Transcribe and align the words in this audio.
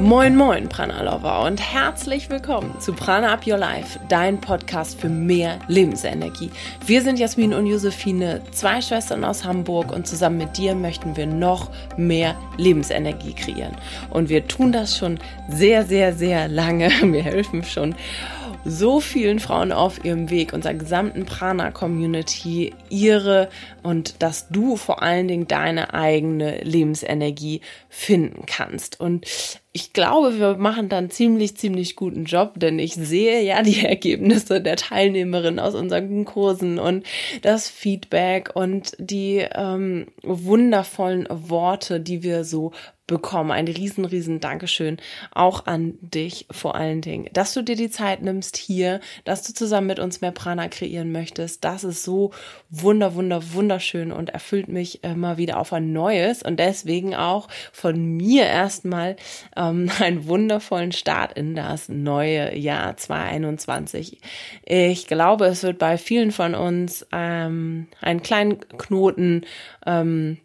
Moin 0.00 0.36
Moin 0.36 0.68
Prana 0.68 1.02
Lover 1.02 1.44
und 1.44 1.60
herzlich 1.60 2.30
willkommen 2.30 2.72
zu 2.78 2.92
Prana 2.92 3.32
Up 3.32 3.44
Your 3.48 3.58
Life, 3.58 3.98
dein 4.08 4.40
Podcast 4.40 5.00
für 5.00 5.08
mehr 5.08 5.58
Lebensenergie. 5.66 6.52
Wir 6.86 7.02
sind 7.02 7.18
Jasmin 7.18 7.52
und 7.52 7.66
Josephine, 7.66 8.40
zwei 8.52 8.80
Schwestern 8.80 9.24
aus 9.24 9.44
Hamburg 9.44 9.90
und 9.90 10.06
zusammen 10.06 10.38
mit 10.38 10.56
dir 10.56 10.76
möchten 10.76 11.16
wir 11.16 11.26
noch 11.26 11.72
mehr 11.96 12.36
Lebensenergie 12.58 13.32
kreieren. 13.32 13.76
Und 14.10 14.28
wir 14.28 14.46
tun 14.46 14.70
das 14.70 14.96
schon 14.96 15.18
sehr, 15.48 15.84
sehr, 15.84 16.12
sehr 16.14 16.46
lange. 16.46 16.90
Wir 17.02 17.24
helfen 17.24 17.64
schon 17.64 17.96
so 18.64 19.00
vielen 19.00 19.40
Frauen 19.40 19.72
auf 19.72 20.04
ihrem 20.04 20.30
Weg, 20.30 20.52
unserer 20.52 20.74
gesamten 20.74 21.24
Prana-Community, 21.24 22.74
ihre 22.90 23.48
und 23.82 24.22
dass 24.22 24.48
du 24.48 24.76
vor 24.76 25.02
allen 25.02 25.26
Dingen 25.28 25.48
deine 25.48 25.94
eigene 25.94 26.58
Lebensenergie 26.62 27.62
finden 27.88 28.44
kannst. 28.46 29.00
Und 29.00 29.26
ich 29.78 29.92
glaube, 29.92 30.40
wir 30.40 30.56
machen 30.56 30.88
dann 30.88 31.08
ziemlich, 31.08 31.56
ziemlich 31.56 31.94
guten 31.94 32.24
Job, 32.24 32.54
denn 32.56 32.80
ich 32.80 32.94
sehe 32.94 33.42
ja 33.42 33.62
die 33.62 33.84
Ergebnisse 33.86 34.60
der 34.60 34.74
Teilnehmerinnen 34.74 35.60
aus 35.60 35.76
unseren 35.76 36.24
Kursen 36.24 36.80
und 36.80 37.06
das 37.42 37.68
Feedback 37.68 38.50
und 38.54 38.96
die 38.98 39.46
ähm, 39.54 40.06
wundervollen 40.24 41.28
Worte, 41.30 42.00
die 42.00 42.24
wir 42.24 42.42
so 42.42 42.72
bekommen. 43.08 43.50
Ein 43.50 43.66
riesen, 43.66 44.04
riesen 44.04 44.38
Dankeschön 44.38 44.98
auch 45.32 45.66
an 45.66 45.94
dich 46.00 46.46
vor 46.52 46.76
allen 46.76 47.00
Dingen, 47.00 47.28
dass 47.32 47.54
du 47.54 47.62
dir 47.62 47.74
die 47.74 47.90
Zeit 47.90 48.22
nimmst 48.22 48.56
hier, 48.56 49.00
dass 49.24 49.42
du 49.42 49.52
zusammen 49.52 49.88
mit 49.88 49.98
uns 49.98 50.20
mehr 50.20 50.30
Prana 50.30 50.68
kreieren 50.68 51.10
möchtest. 51.10 51.64
Das 51.64 51.82
ist 51.82 52.04
so 52.04 52.30
wunder, 52.70 53.16
wunder, 53.16 53.52
wunderschön 53.52 54.12
und 54.12 54.30
erfüllt 54.30 54.68
mich 54.68 55.02
immer 55.02 55.38
wieder 55.38 55.58
auf 55.58 55.72
ein 55.72 55.92
neues 55.92 56.44
und 56.44 56.60
deswegen 56.60 57.16
auch 57.16 57.48
von 57.72 58.00
mir 58.00 58.44
erstmal 58.44 59.16
ähm, 59.56 59.90
einen 59.98 60.28
wundervollen 60.28 60.92
Start 60.92 61.32
in 61.32 61.56
das 61.56 61.88
neue 61.88 62.56
Jahr 62.56 62.96
2021. 62.96 64.20
Ich 64.64 65.06
glaube, 65.06 65.46
es 65.46 65.62
wird 65.62 65.78
bei 65.78 65.96
vielen 65.96 66.30
von 66.30 66.54
uns 66.54 67.06
ähm, 67.10 67.88
einen 68.02 68.22
kleinen 68.22 68.60
Knoten 68.76 69.46
ähm, 69.86 70.38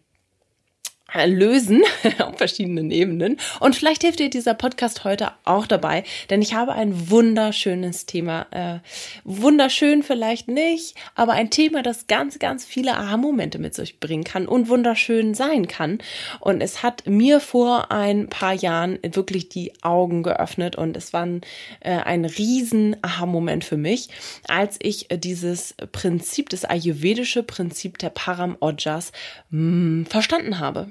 lösen 1.26 1.82
auf 2.18 2.38
verschiedenen 2.38 2.90
Ebenen. 2.90 3.38
Und 3.60 3.76
vielleicht 3.76 4.02
hilft 4.02 4.18
dir 4.18 4.30
dieser 4.30 4.54
Podcast 4.54 5.04
heute 5.04 5.32
auch 5.44 5.66
dabei, 5.66 6.04
denn 6.30 6.42
ich 6.42 6.54
habe 6.54 6.72
ein 6.72 7.10
wunderschönes 7.10 8.06
Thema. 8.06 8.46
Äh, 8.50 8.80
wunderschön 9.24 10.02
vielleicht 10.02 10.48
nicht, 10.48 10.96
aber 11.14 11.32
ein 11.32 11.50
Thema, 11.50 11.82
das 11.82 12.06
ganz, 12.06 12.38
ganz 12.38 12.64
viele 12.64 12.96
Aha-Momente 12.96 13.58
mit 13.58 13.74
sich 13.74 14.00
bringen 14.00 14.24
kann 14.24 14.46
und 14.46 14.68
wunderschön 14.68 15.34
sein 15.34 15.68
kann. 15.68 15.98
Und 16.40 16.60
es 16.60 16.82
hat 16.82 17.06
mir 17.06 17.40
vor 17.40 17.90
ein 17.90 18.28
paar 18.28 18.54
Jahren 18.54 18.98
wirklich 19.02 19.48
die 19.48 19.72
Augen 19.82 20.22
geöffnet 20.22 20.76
und 20.76 20.96
es 20.96 21.12
war 21.12 21.22
ein, 21.22 21.40
äh, 21.80 21.92
ein 21.92 22.24
riesen 22.24 22.96
Aha-Moment 23.02 23.64
für 23.64 23.76
mich, 23.76 24.08
als 24.48 24.78
ich 24.80 25.08
dieses 25.12 25.74
Prinzip, 25.92 26.48
das 26.48 26.64
ayurvedische 26.64 27.42
Prinzip 27.42 27.98
der 27.98 28.10
Param 28.10 28.56
Ojas 28.60 29.12
mh, 29.50 29.60
hm, 29.60 30.06
verstanden 30.06 30.58
habe. 30.58 30.88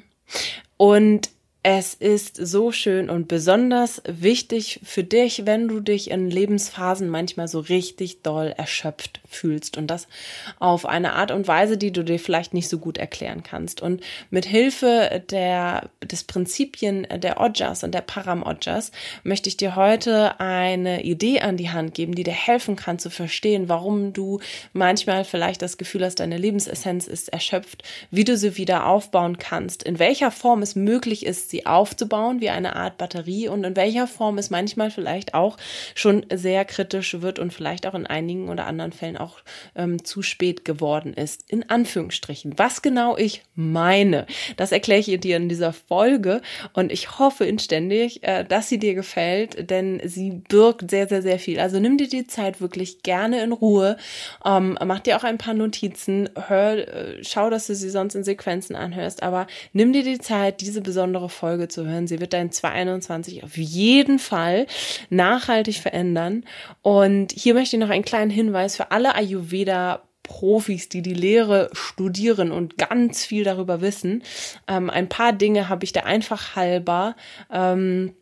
Und 0.77 1.29
es 1.65 1.93
ist 1.93 2.35
so 2.35 2.73
schön 2.73 3.09
und 3.09 3.29
besonders 3.29 4.01
wichtig 4.05 4.81
für 4.83 5.05
dich, 5.05 5.45
wenn 5.45 5.69
du 5.69 5.79
dich 5.79 6.11
in 6.11 6.29
Lebensphasen 6.29 7.07
manchmal 7.07 7.47
so 7.47 7.61
richtig 7.61 8.21
doll 8.21 8.53
erschöpft 8.57 9.21
fühlst 9.29 9.77
und 9.77 9.87
das 9.87 10.09
auf 10.59 10.85
eine 10.85 11.13
Art 11.13 11.31
und 11.31 11.47
Weise, 11.47 11.77
die 11.77 11.93
du 11.93 12.03
dir 12.03 12.19
vielleicht 12.19 12.53
nicht 12.53 12.67
so 12.67 12.79
gut 12.79 12.97
erklären 12.97 13.43
kannst. 13.43 13.81
Und 13.81 14.01
mit 14.29 14.45
Hilfe 14.45 15.23
der, 15.29 15.89
des 16.03 16.25
Prinzipien 16.25 17.07
der 17.15 17.39
Ojas 17.39 17.85
und 17.85 17.95
der 17.95 18.01
Param-Ojas 18.01 18.91
möchte 19.23 19.47
ich 19.47 19.55
dir 19.55 19.77
heute 19.77 20.41
eine 20.41 21.03
Idee 21.03 21.39
an 21.39 21.55
die 21.55 21.69
Hand 21.69 21.93
geben, 21.93 22.13
die 22.13 22.23
dir 22.23 22.33
helfen 22.33 22.75
kann 22.75 22.99
zu 22.99 23.09
verstehen, 23.09 23.69
warum 23.69 24.11
du 24.11 24.41
manchmal 24.73 25.23
vielleicht 25.23 25.61
das 25.61 25.77
Gefühl 25.77 26.03
hast, 26.03 26.19
deine 26.19 26.37
Lebensessenz 26.37 27.07
ist 27.07 27.29
erschöpft, 27.29 27.83
wie 28.11 28.25
du 28.25 28.35
sie 28.35 28.57
wieder 28.57 28.85
aufbauen 28.85 29.37
kannst, 29.37 29.83
in 29.83 29.97
welcher 29.97 30.29
Form 30.29 30.61
es 30.61 30.75
möglich 30.75 31.25
ist, 31.25 31.52
sie 31.53 31.67
aufzubauen 31.67 32.41
wie 32.41 32.49
eine 32.49 32.75
Art 32.75 32.97
Batterie 32.97 33.47
und 33.47 33.63
in 33.63 33.75
welcher 33.75 34.07
Form 34.07 34.39
es 34.39 34.49
manchmal 34.49 34.89
vielleicht 34.89 35.35
auch 35.35 35.57
schon 35.93 36.25
sehr 36.33 36.65
kritisch 36.65 37.21
wird 37.21 37.37
und 37.37 37.53
vielleicht 37.53 37.85
auch 37.85 37.93
in 37.93 38.07
einigen 38.07 38.49
oder 38.49 38.65
anderen 38.65 38.91
Fällen 38.91 39.17
auch 39.17 39.37
ähm, 39.75 40.03
zu 40.03 40.23
spät 40.23 40.65
geworden 40.65 41.13
ist. 41.13 41.43
In 41.51 41.69
Anführungsstrichen. 41.69 42.57
Was 42.57 42.81
genau 42.81 43.15
ich 43.17 43.43
meine, 43.53 44.25
das 44.57 44.71
erkläre 44.71 44.99
ich 44.99 45.19
dir 45.19 45.37
in 45.37 45.47
dieser 45.47 45.73
Folge 45.73 46.41
und 46.73 46.91
ich 46.91 47.19
hoffe 47.19 47.45
inständig, 47.45 48.23
äh, 48.23 48.43
dass 48.43 48.67
sie 48.67 48.79
dir 48.79 48.95
gefällt, 48.95 49.69
denn 49.69 50.01
sie 50.03 50.31
birgt 50.31 50.89
sehr, 50.89 51.07
sehr, 51.07 51.21
sehr 51.21 51.37
viel. 51.37 51.59
Also 51.59 51.79
nimm 51.79 51.99
dir 51.99 52.09
die 52.09 52.25
Zeit 52.25 52.61
wirklich 52.61 53.03
gerne 53.03 53.43
in 53.43 53.51
Ruhe, 53.51 53.97
ähm, 54.43 54.75
mach 54.83 55.01
dir 55.01 55.17
auch 55.17 55.23
ein 55.23 55.37
paar 55.37 55.53
Notizen, 55.53 56.29
hör, 56.47 56.77
äh, 56.77 57.23
schau, 57.23 57.51
dass 57.51 57.67
du 57.67 57.75
sie 57.75 57.91
sonst 57.91 58.15
in 58.15 58.23
Sequenzen 58.23 58.75
anhörst, 58.75 59.21
aber 59.21 59.45
nimm 59.71 59.93
dir 59.93 60.03
die 60.03 60.17
Zeit, 60.17 60.61
diese 60.61 60.81
besondere 60.81 61.29
Folge 61.29 61.42
Folge 61.43 61.67
zu 61.67 61.85
hören. 61.85 62.07
Sie 62.07 62.21
wird 62.21 62.31
dein 62.31 62.53
2021 62.53 63.43
auf 63.43 63.57
jeden 63.57 64.17
Fall 64.17 64.65
nachhaltig 65.09 65.75
verändern. 65.75 66.45
Und 66.81 67.33
hier 67.33 67.53
möchte 67.53 67.75
ich 67.75 67.81
noch 67.81 67.89
einen 67.89 68.05
kleinen 68.05 68.31
Hinweis 68.31 68.77
für 68.77 68.91
alle 68.91 69.13
Ayurveda 69.13 70.03
Profis, 70.23 70.87
die 70.87 71.01
die 71.01 71.13
Lehre 71.13 71.69
studieren 71.73 72.53
und 72.53 72.77
ganz 72.77 73.25
viel 73.25 73.43
darüber 73.43 73.81
wissen. 73.81 74.23
Ähm, 74.69 74.89
ein 74.89 75.09
paar 75.09 75.33
Dinge 75.33 75.67
habe 75.67 75.83
ich 75.83 75.91
da 75.91 76.03
einfach 76.03 76.55
halber 76.55 77.17
ähm, 77.51 78.13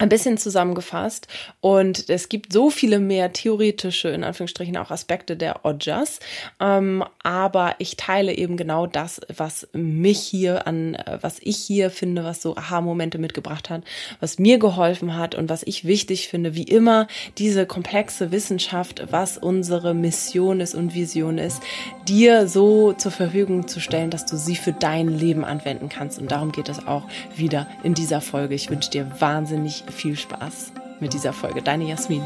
ein 0.00 0.08
bisschen 0.08 0.38
zusammengefasst. 0.38 1.28
Und 1.60 2.08
es 2.08 2.28
gibt 2.28 2.52
so 2.52 2.70
viele 2.70 2.98
mehr 2.98 3.32
theoretische, 3.32 4.08
in 4.08 4.24
Anführungsstrichen 4.24 4.76
auch 4.76 4.90
Aspekte 4.90 5.36
der 5.36 5.64
Ojas, 5.64 6.20
ähm, 6.58 7.04
aber 7.22 7.74
ich 7.78 7.96
teile 7.96 8.34
eben 8.34 8.56
genau 8.56 8.86
das, 8.86 9.20
was 9.34 9.68
mich 9.72 10.18
hier 10.20 10.66
an, 10.66 10.96
was 11.20 11.38
ich 11.40 11.58
hier 11.58 11.90
finde, 11.90 12.24
was 12.24 12.40
so 12.40 12.56
Aha-Momente 12.56 13.18
mitgebracht 13.18 13.68
hat, 13.68 13.82
was 14.20 14.38
mir 14.38 14.58
geholfen 14.58 15.16
hat 15.16 15.34
und 15.34 15.50
was 15.50 15.62
ich 15.62 15.84
wichtig 15.84 16.28
finde, 16.28 16.54
wie 16.54 16.64
immer 16.64 17.06
diese 17.36 17.66
komplexe 17.66 18.32
Wissenschaft, 18.32 19.04
was 19.10 19.36
unsere 19.36 19.92
Mission 19.92 20.60
ist 20.60 20.74
und 20.74 20.94
Vision 20.94 21.36
ist, 21.36 21.62
dir 22.08 22.48
so 22.48 22.94
zur 22.94 23.12
Verfügung 23.12 23.68
zu 23.68 23.80
stellen, 23.80 24.10
dass 24.10 24.24
du 24.24 24.38
sie 24.38 24.56
für 24.56 24.72
dein 24.72 25.08
Leben 25.08 25.44
anwenden 25.44 25.90
kannst. 25.90 26.18
Und 26.18 26.30
darum 26.30 26.52
geht 26.52 26.70
es 26.70 26.86
auch 26.86 27.04
wieder 27.36 27.66
in 27.82 27.92
dieser 27.92 28.22
Folge. 28.22 28.54
Ich 28.54 28.70
wünsche 28.70 28.90
dir 28.90 29.10
wahnsinnig 29.20 29.84
viel 29.90 30.16
Spaß 30.16 30.72
mit 31.00 31.12
dieser 31.12 31.32
Folge. 31.32 31.62
Deine 31.62 31.84
Jasmin. 31.84 32.22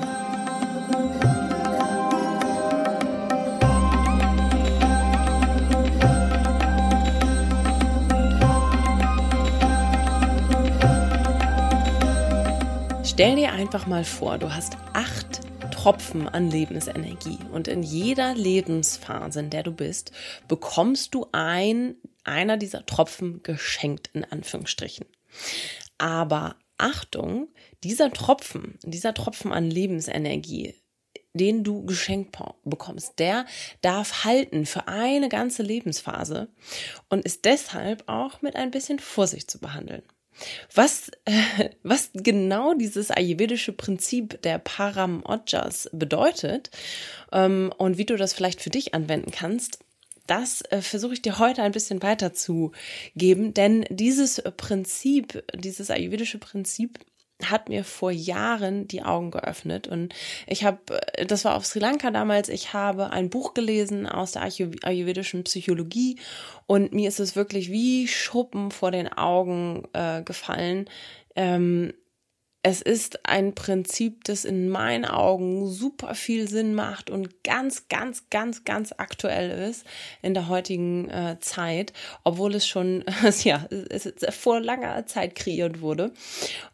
Stell 13.15 13.37
dir 13.37 13.53
einfach 13.53 13.87
mal 13.87 14.03
vor, 14.03 14.39
du 14.39 14.53
hast 14.53 14.77
acht 14.93 15.41
Tropfen 15.71 16.29
an 16.29 16.51
Lebensenergie 16.51 17.39
und 17.53 17.69
in 17.69 17.85
jeder 17.85 18.35
Lebensphase, 18.35 19.39
in 19.39 19.51
der 19.51 19.63
du 19.63 19.71
bist, 19.71 20.11
bekommst 20.49 21.15
du 21.15 21.29
ein, 21.31 21.95
einer 22.25 22.57
dieser 22.57 22.85
Tropfen 22.87 23.43
geschenkt, 23.45 24.11
in 24.15 24.25
Anführungsstrichen. 24.25 25.07
Aber 25.97 26.57
Achtung, 26.77 27.49
dieser 27.85 28.11
Tropfen, 28.11 28.79
dieser 28.83 29.15
Tropfen 29.15 29.53
an 29.53 29.71
Lebensenergie, 29.71 30.75
den 31.35 31.65
du 31.65 31.85
geschenkt 31.85 32.37
bekommst, 32.65 33.19
der 33.19 33.45
darf 33.83 34.25
halten 34.25 34.67
für 34.67 34.89
eine 34.89 35.29
ganze 35.29 35.63
Lebensphase 35.63 36.49
und 37.09 37.25
ist 37.25 37.45
deshalb 37.45 38.05
auch 38.07 38.41
mit 38.41 38.57
ein 38.57 38.71
bisschen 38.71 38.99
Vorsicht 38.99 39.51
zu 39.51 39.59
behandeln. 39.59 40.03
Was, 40.75 41.11
äh, 41.27 41.71
was 41.83 42.11
genau 42.15 42.75
dieses 42.75 43.11
ayurvedische 43.11 43.73
Prinzip 43.73 44.41
der 44.43 44.59
Param 44.59 45.23
Ojas 45.25 45.91
bedeutet 45.93 46.71
ähm, 47.33 47.73
und 47.77 47.99
wie 47.99 48.07
du 48.07 48.17
das 48.17 48.33
vielleicht 48.33 48.61
für 48.61 48.71
dich 48.71 48.95
anwenden 48.95 49.31
kannst, 49.31 49.79
das 50.27 50.63
äh, 50.63 50.81
versuche 50.81 51.13
ich 51.15 51.23
dir 51.23 51.39
heute 51.39 51.63
ein 51.63 51.73
bisschen 51.73 52.03
weiterzugeben, 52.03 53.53
denn 53.55 53.85
dieses 53.91 54.43
Prinzip, 54.57 55.45
dieses 55.55 55.91
ayurvedische 55.91 56.39
Prinzip 56.39 56.99
hat 57.43 57.69
mir 57.69 57.85
vor 57.85 58.11
Jahren 58.11 58.87
die 58.87 59.03
Augen 59.03 59.31
geöffnet 59.31 59.89
und 59.89 60.15
ich 60.47 60.65
habe, 60.65 60.79
äh, 61.15 61.27
das 61.27 61.45
war 61.45 61.57
auf 61.57 61.67
Sri 61.67 61.81
Lanka 61.81 62.11
damals, 62.11 62.49
ich 62.49 62.73
habe 62.73 63.11
ein 63.11 63.31
Buch 63.31 63.55
gelesen 63.55 64.07
aus 64.07 64.33
der 64.33 64.43
ayurvedischen 64.43 65.45
Psychologie 65.45 66.19
und 66.67 66.93
mir 66.93 67.09
ist 67.09 67.21
es 67.21 67.37
wirklich 67.37 67.71
wie 67.71 68.07
Schuppen 68.09 68.71
vor 68.71 68.91
den 68.91 69.13
Augen 69.13 69.87
äh, 69.93 70.23
gefallen, 70.23 70.89
ähm, 71.37 71.93
es 72.67 72.81
ist 72.81 73.29
ein 73.29 73.55
Prinzip, 73.55 74.25
das 74.25 74.47
in 74.47 74.71
meinen 74.71 75.05
Augen 75.05 75.67
super 75.67 76.15
viel 76.15 76.49
Sinn 76.49 76.75
macht 76.75 77.11
und 77.11 77.45
ganz, 77.45 77.89
ganz, 77.89 78.31
ganz, 78.31 78.65
ganz 78.65 78.95
aktuell 78.97 79.69
ist 79.69 79.85
in 80.23 80.33
der 80.33 80.49
heutigen 80.49 81.11
äh, 81.11 81.37
Zeit, 81.41 81.93
obwohl 82.25 82.55
es 82.55 82.67
schon 82.67 83.05
ja, 83.43 83.67
es 83.69 84.11
vor 84.31 84.61
langer 84.61 85.05
Zeit 85.05 85.35
kreiert 85.35 85.83
wurde 85.83 86.13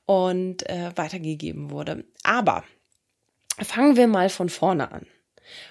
und 0.07 0.65
äh, 0.69 0.93
weitergegeben 0.95 1.71
wurde. 1.73 2.05
Aber 2.23 2.63
fangen 3.61 3.97
wir 3.97 4.07
mal 4.07 4.29
von 4.29 4.49
vorne 4.49 4.93
an. 4.93 5.07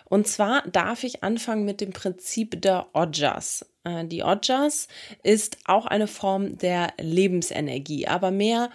Und 0.04 0.28
zwar 0.28 0.64
darf 0.68 1.06
ich 1.06 1.24
anfangen 1.24 1.64
mit 1.64 1.80
dem 1.80 1.92
Prinzip 1.94 2.62
der 2.62 2.88
Ojas. 2.94 3.66
Äh, 3.86 4.04
die 4.04 4.24
Ojas 4.24 4.90
ist 5.24 5.60
auch 5.64 5.86
eine 5.86 6.08
Form 6.08 6.58
der 6.58 6.92
Lebensenergie, 7.00 8.06
aber 8.06 8.32
mehr 8.32 8.70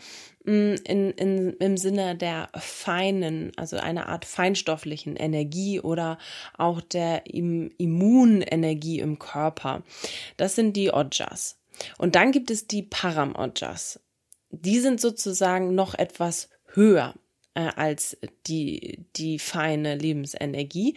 in, 0.45 1.11
in, 1.13 1.55
im 1.55 1.77
Sinne 1.77 2.17
der 2.17 2.51
feinen, 2.59 3.53
also 3.57 3.79
einer 3.79 4.09
Art 4.09 4.25
feinstofflichen 4.25 5.17
Energie 5.17 5.81
oder 5.81 6.19
auch 6.59 6.81
der 6.81 7.27
Immunenergie 7.27 9.01
im 9.01 9.19
Körper. 9.19 9.83
Das 10.37 10.55
sind 10.55 10.77
die 10.77 10.93
Ojas. 10.93 11.59
Und 11.99 12.15
dann 12.15 12.31
gibt 12.31 12.51
es 12.51 12.67
die 12.67 12.83
Param-Ojas. 12.83 14.01
Die 14.51 14.79
sind 14.79 15.01
sozusagen 15.01 15.75
noch 15.75 15.95
etwas 15.95 16.51
höher 16.75 17.15
äh, 17.55 17.71
als 17.77 18.17
die, 18.47 19.07
die 19.17 19.39
feine 19.39 19.97
Lebensenergie. 19.97 20.97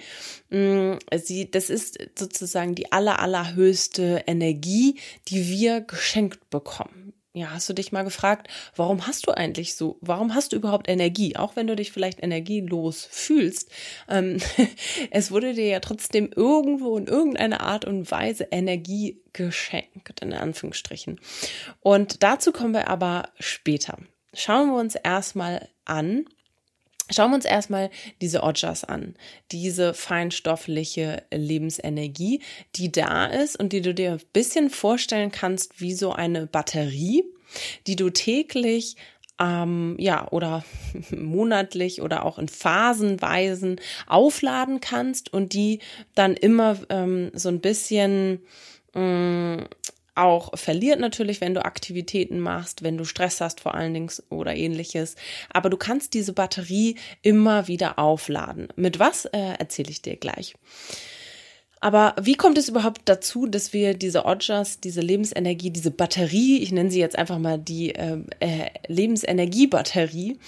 Mm, 0.50 0.94
sie, 1.16 1.50
das 1.50 1.70
ist 1.70 1.98
sozusagen 2.18 2.76
die 2.76 2.92
aller, 2.92 3.20
allerhöchste 3.20 4.24
Energie, 4.28 5.00
die 5.30 5.50
wir 5.50 5.82
geschenkt 5.82 6.50
bekommen. 6.50 7.07
Ja, 7.38 7.52
hast 7.52 7.70
du 7.70 7.74
dich 7.74 7.92
mal 7.92 8.02
gefragt, 8.02 8.48
warum 8.76 9.06
hast 9.06 9.28
du 9.28 9.32
eigentlich 9.32 9.76
so, 9.76 10.00
warum 10.02 10.34
hast 10.34 10.54
du 10.54 10.56
überhaupt 10.56 10.90
Energie? 10.90 11.36
Auch 11.36 11.56
wenn 11.56 11.68
du 11.68 11.76
dich 11.76 11.92
vielleicht 11.92 12.24
energielos 12.24 13.08
fühlst, 13.12 13.70
ähm, 14.10 14.40
es 15.12 15.30
wurde 15.30 15.54
dir 15.54 15.68
ja 15.68 15.80
trotzdem 15.80 16.32
irgendwo 16.36 16.98
in 16.98 17.06
irgendeiner 17.06 17.62
Art 17.62 17.86
und 17.86 18.10
Weise 18.10 18.48
Energie 18.50 19.22
geschenkt, 19.34 20.20
in 20.22 20.34
Anführungsstrichen. 20.34 21.20
Und 21.80 22.24
dazu 22.24 22.52
kommen 22.52 22.74
wir 22.74 22.88
aber 22.88 23.30
später. 23.40 24.00
Schauen 24.34 24.72
wir 24.72 24.80
uns 24.80 24.96
erstmal 24.96 25.70
an, 25.86 26.26
Schauen 27.10 27.32
wir 27.32 27.36
uns 27.36 27.46
erstmal 27.46 27.90
diese 28.22 28.44
Ojas 28.44 28.84
an, 28.84 29.16
diese 29.52 29.94
feinstoffliche 29.94 31.24
Lebensenergie, 31.32 32.42
die 32.76 32.92
da 32.92 33.26
ist 33.26 33.58
und 33.58 33.72
die 33.74 33.82
du 33.82 33.94
dir 33.94 34.14
ein 34.14 34.22
bisschen 34.34 34.70
vorstellen 34.70 35.32
kannst 35.32 35.80
wie 35.80 35.94
so 35.94 36.12
eine 36.12 36.48
Batterie, 36.48 37.24
die 37.88 37.96
du 37.96 38.10
täglich 38.10 38.98
ähm, 39.40 39.96
ja, 40.00 40.28
oder 40.32 40.64
monatlich 41.12 42.02
oder 42.02 42.26
auch 42.26 42.40
in 42.40 42.48
Phasenweisen 42.48 43.80
aufladen 44.08 44.82
kannst 44.82 45.32
und 45.32 45.54
die 45.54 45.80
dann 46.16 46.34
immer 46.34 46.78
ähm, 46.90 47.32
so 47.34 47.50
ein 47.50 47.62
bisschen 47.62 48.42
mm, 48.94 49.60
auch 50.18 50.58
verliert 50.58 51.00
natürlich, 51.00 51.42
wenn 51.42 51.54
du 51.54 51.64
Aktivitäten 51.64 52.40
machst, 52.40 52.84
wenn 52.84 52.98
du 52.98 53.06
Stress 53.06 53.42
hast 53.42 53.60
vor 53.60 53.76
allen 53.76 53.94
Dingen 53.94 54.12
oder 54.30 54.56
ähnliches. 54.56 55.16
Aber 55.52 55.70
du 55.70 55.78
kannst 55.78 56.14
diese 56.14 56.34
Batterie 56.34 56.96
immer 57.22 57.68
wieder 57.68 58.00
aufladen. 58.00 58.68
Mit 58.76 59.00
was 59.00 59.26
äh, 59.26 59.56
erzähle 59.58 59.90
ich 59.90 60.02
dir 60.02 60.16
gleich. 60.16 60.56
Aber 61.80 62.16
wie 62.20 62.36
kommt 62.36 62.58
es 62.58 62.70
überhaupt 62.70 63.02
dazu, 63.06 63.46
dass 63.46 63.72
wir 63.72 63.94
diese 63.94 64.26
Ojas, 64.26 64.80
diese 64.80 65.02
Lebensenergie, 65.02 65.70
diese 65.70 65.92
Batterie, 65.92 66.58
ich 66.58 66.72
nenne 66.72 66.90
sie 66.90 67.00
jetzt 67.00 67.18
einfach 67.18 67.38
mal 67.38 67.60
die 67.60 67.94
äh, 67.94 68.18
äh, 68.40 68.70
Lebensenergiebatterie, 68.88 70.40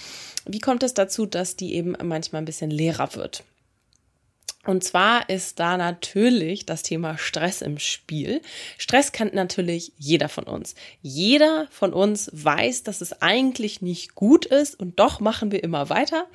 wie 0.46 0.58
kommt 0.58 0.82
es 0.82 0.94
dazu, 0.94 1.26
dass 1.26 1.54
die 1.56 1.74
eben 1.74 1.96
manchmal 2.02 2.42
ein 2.42 2.46
bisschen 2.46 2.70
leerer 2.70 3.14
wird? 3.14 3.44
Und 4.66 4.84
zwar 4.84 5.30
ist 5.30 5.58
da 5.58 5.78
natürlich 5.78 6.66
das 6.66 6.82
Thema 6.82 7.16
Stress 7.16 7.62
im 7.62 7.78
Spiel. 7.78 8.42
Stress 8.76 9.10
kennt 9.10 9.32
natürlich 9.32 9.92
jeder 9.96 10.28
von 10.28 10.44
uns. 10.44 10.74
Jeder 11.00 11.66
von 11.70 11.94
uns 11.94 12.30
weiß, 12.34 12.82
dass 12.82 13.00
es 13.00 13.22
eigentlich 13.22 13.80
nicht 13.80 14.14
gut 14.14 14.44
ist 14.44 14.78
und 14.78 15.00
doch 15.00 15.18
machen 15.18 15.50
wir 15.50 15.64
immer 15.64 15.88
weiter. 15.88 16.26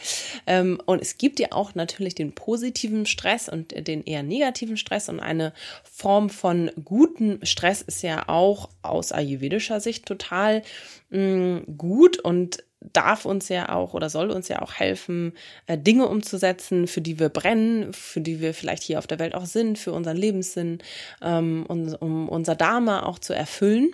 Ähm, 0.48 0.82
und 0.88 1.04
es 1.04 1.20
gibt 1.20 1.40
ja 1.40 1.52
auch 1.52 1.76
natürlich 1.76 2.16
den 2.16 2.34
positiven 2.34 3.06
Stress 3.06 3.48
und 3.48 3.88
den 3.88 4.04
eher 4.04 4.24
negativen 4.24 4.78
Stress 4.78 5.08
und 5.08 5.20
eine 5.20 5.54
Form 5.84 6.32
von 6.32 6.72
guten 6.84 7.40
Stress 7.46 7.84
ist 7.84 8.02
ja 8.02 8.28
auch 8.28 8.70
aus 8.82 9.12
ayurvedischer 9.12 9.80
Sicht 9.80 10.08
total 10.08 10.64
mm, 11.12 11.78
gut 11.78 12.18
und 12.18 12.64
darf 12.82 13.26
uns 13.26 13.50
ja 13.50 13.70
auch 13.70 13.94
oder 13.94 14.10
soll 14.10 14.32
uns 14.32 14.48
ja 14.48 14.62
auch 14.62 14.74
helfen, 14.74 15.34
äh, 15.66 15.78
Dinge 15.78 16.08
umzusetzen, 16.08 16.88
für 16.88 17.02
die 17.02 17.20
wir 17.20 17.30
brennen, 17.30 17.94
für 17.94 18.22
die 18.22 18.42
wir 18.42 18.54
vielleicht 18.54 18.84
hier 18.84 19.00
auf 19.00 19.08
der 19.08 19.20
Welt 19.20 19.34
auch 19.36 19.46
sind, 19.46 19.80
für 19.80 19.92
unseren 19.92 20.18
Lebenssinn, 20.18 20.80
ähm, 21.22 21.66
um 21.68 22.30
unser 22.30 22.56
Dharma 22.56 23.04
auch 23.04 23.20
zu 23.20 23.34
erfüllen. 23.34 23.92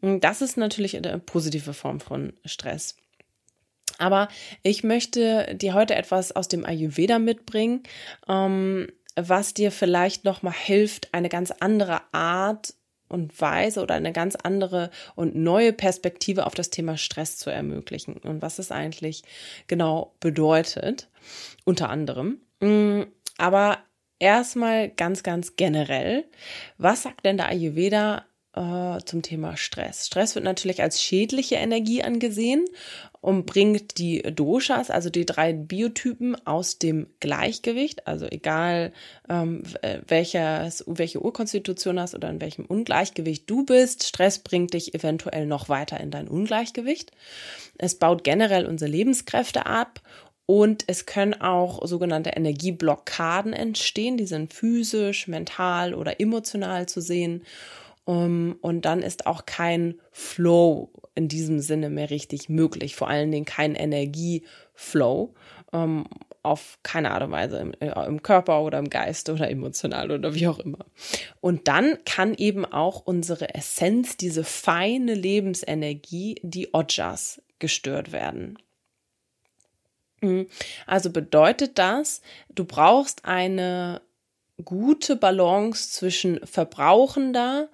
Das 0.00 0.42
ist 0.42 0.56
natürlich 0.56 0.96
eine 0.96 1.18
positive 1.18 1.74
Form 1.74 2.00
von 2.00 2.32
Stress. 2.44 2.96
Aber 3.98 4.28
ich 4.62 4.84
möchte 4.84 5.54
dir 5.56 5.74
heute 5.74 5.96
etwas 5.96 6.30
aus 6.30 6.46
dem 6.46 6.64
Ayurveda 6.64 7.18
mitbringen, 7.18 7.82
ähm, 8.28 8.86
was 9.16 9.54
dir 9.54 9.72
vielleicht 9.72 10.24
nochmal 10.24 10.54
hilft, 10.54 11.12
eine 11.12 11.28
ganz 11.28 11.50
andere 11.50 12.02
Art 12.12 12.74
und 13.08 13.40
Weise 13.40 13.82
oder 13.82 13.94
eine 13.94 14.12
ganz 14.12 14.36
andere 14.36 14.90
und 15.14 15.34
neue 15.34 15.72
Perspektive 15.72 16.46
auf 16.46 16.54
das 16.54 16.70
Thema 16.70 16.96
Stress 16.96 17.36
zu 17.36 17.50
ermöglichen 17.50 18.16
und 18.18 18.42
was 18.42 18.58
es 18.58 18.70
eigentlich 18.70 19.22
genau 19.66 20.14
bedeutet, 20.20 21.08
unter 21.64 21.90
anderem. 21.90 22.40
Mm, 22.60 23.02
aber 23.36 23.78
erstmal 24.18 24.88
ganz, 24.88 25.22
ganz 25.22 25.56
generell, 25.56 26.24
was 26.76 27.02
sagt 27.02 27.24
denn 27.24 27.36
der 27.36 27.48
Ayurveda 27.48 28.24
äh, 28.54 28.98
zum 29.04 29.22
Thema 29.22 29.56
Stress? 29.56 30.06
Stress 30.06 30.34
wird 30.34 30.44
natürlich 30.44 30.82
als 30.82 31.02
schädliche 31.02 31.56
Energie 31.56 32.02
angesehen 32.02 32.64
und 33.20 33.46
bringt 33.46 33.98
die 33.98 34.22
Doshas, 34.22 34.90
also 34.90 35.10
die 35.10 35.26
drei 35.26 35.52
Biotypen, 35.52 36.36
aus 36.46 36.78
dem 36.78 37.08
Gleichgewicht. 37.20 38.06
Also 38.06 38.26
egal, 38.26 38.92
ähm, 39.28 39.62
äh, 39.82 39.98
welches, 40.06 40.84
welche 40.86 41.22
Urkonstitution 41.22 41.98
hast 41.98 42.14
oder 42.14 42.30
in 42.30 42.40
welchem 42.40 42.64
Ungleichgewicht 42.64 43.48
du 43.50 43.64
bist, 43.64 44.04
Stress 44.04 44.38
bringt 44.38 44.74
dich 44.74 44.94
eventuell 44.94 45.46
noch 45.46 45.68
weiter 45.68 45.98
in 46.00 46.10
dein 46.10 46.28
Ungleichgewicht. 46.28 47.12
Es 47.76 47.96
baut 47.96 48.24
generell 48.24 48.66
unsere 48.66 48.90
Lebenskräfte 48.90 49.66
ab 49.66 50.00
und 50.46 50.84
es 50.86 51.04
können 51.04 51.40
auch 51.40 51.86
sogenannte 51.86 52.30
Energieblockaden 52.30 53.52
entstehen. 53.52 54.16
Die 54.16 54.26
sind 54.26 54.54
physisch, 54.54 55.28
mental 55.28 55.92
oder 55.92 56.20
emotional 56.20 56.88
zu 56.88 57.00
sehen. 57.00 57.42
Um, 58.06 58.56
und 58.62 58.86
dann 58.86 59.02
ist 59.02 59.26
auch 59.26 59.44
kein 59.44 60.00
Flow 60.10 60.90
in 61.18 61.28
diesem 61.28 61.58
Sinne 61.58 61.90
mehr 61.90 62.10
richtig 62.10 62.48
möglich. 62.48 62.94
Vor 62.94 63.08
allen 63.08 63.32
Dingen 63.32 63.44
kein 63.44 63.74
Energieflow 63.74 65.34
um, 65.72 66.06
auf 66.44 66.78
keine 66.84 67.10
Art 67.10 67.24
und 67.24 67.32
Weise 67.32 67.58
im, 67.58 67.72
äh, 67.80 68.06
im 68.06 68.22
Körper 68.22 68.62
oder 68.62 68.78
im 68.78 68.88
Geist 68.88 69.28
oder 69.28 69.50
emotional 69.50 70.12
oder 70.12 70.34
wie 70.34 70.46
auch 70.46 70.60
immer. 70.60 70.86
Und 71.40 71.66
dann 71.66 71.98
kann 72.04 72.34
eben 72.34 72.64
auch 72.64 73.00
unsere 73.04 73.54
Essenz, 73.54 74.16
diese 74.16 74.44
feine 74.44 75.14
Lebensenergie, 75.14 76.36
die 76.42 76.72
Ojas, 76.72 77.42
gestört 77.58 78.12
werden. 78.12 78.56
Hm. 80.20 80.46
Also 80.86 81.10
bedeutet 81.10 81.78
das, 81.78 82.22
du 82.48 82.64
brauchst 82.64 83.24
eine 83.24 84.00
gute 84.64 85.16
Balance 85.16 85.90
zwischen 85.90 86.44
verbrauchender 86.46 87.68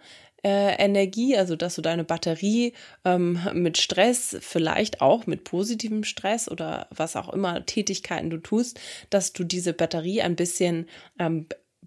äh, 0.44 0.74
Energie, 0.76 1.36
also 1.36 1.56
dass 1.56 1.74
du 1.74 1.82
deine 1.82 2.04
Batterie 2.04 2.74
ähm, 3.04 3.40
mit 3.54 3.78
Stress, 3.78 4.36
vielleicht 4.40 5.00
auch 5.00 5.26
mit 5.26 5.44
positivem 5.44 6.04
Stress 6.04 6.50
oder 6.50 6.86
was 6.90 7.16
auch 7.16 7.32
immer 7.32 7.64
Tätigkeiten 7.64 8.30
du 8.30 8.38
tust, 8.38 8.78
dass 9.10 9.32
du 9.32 9.42
diese 9.42 9.72
Batterie 9.72 10.20
ein 10.22 10.36
bisschen 10.36 10.86
ähm, 11.18 11.46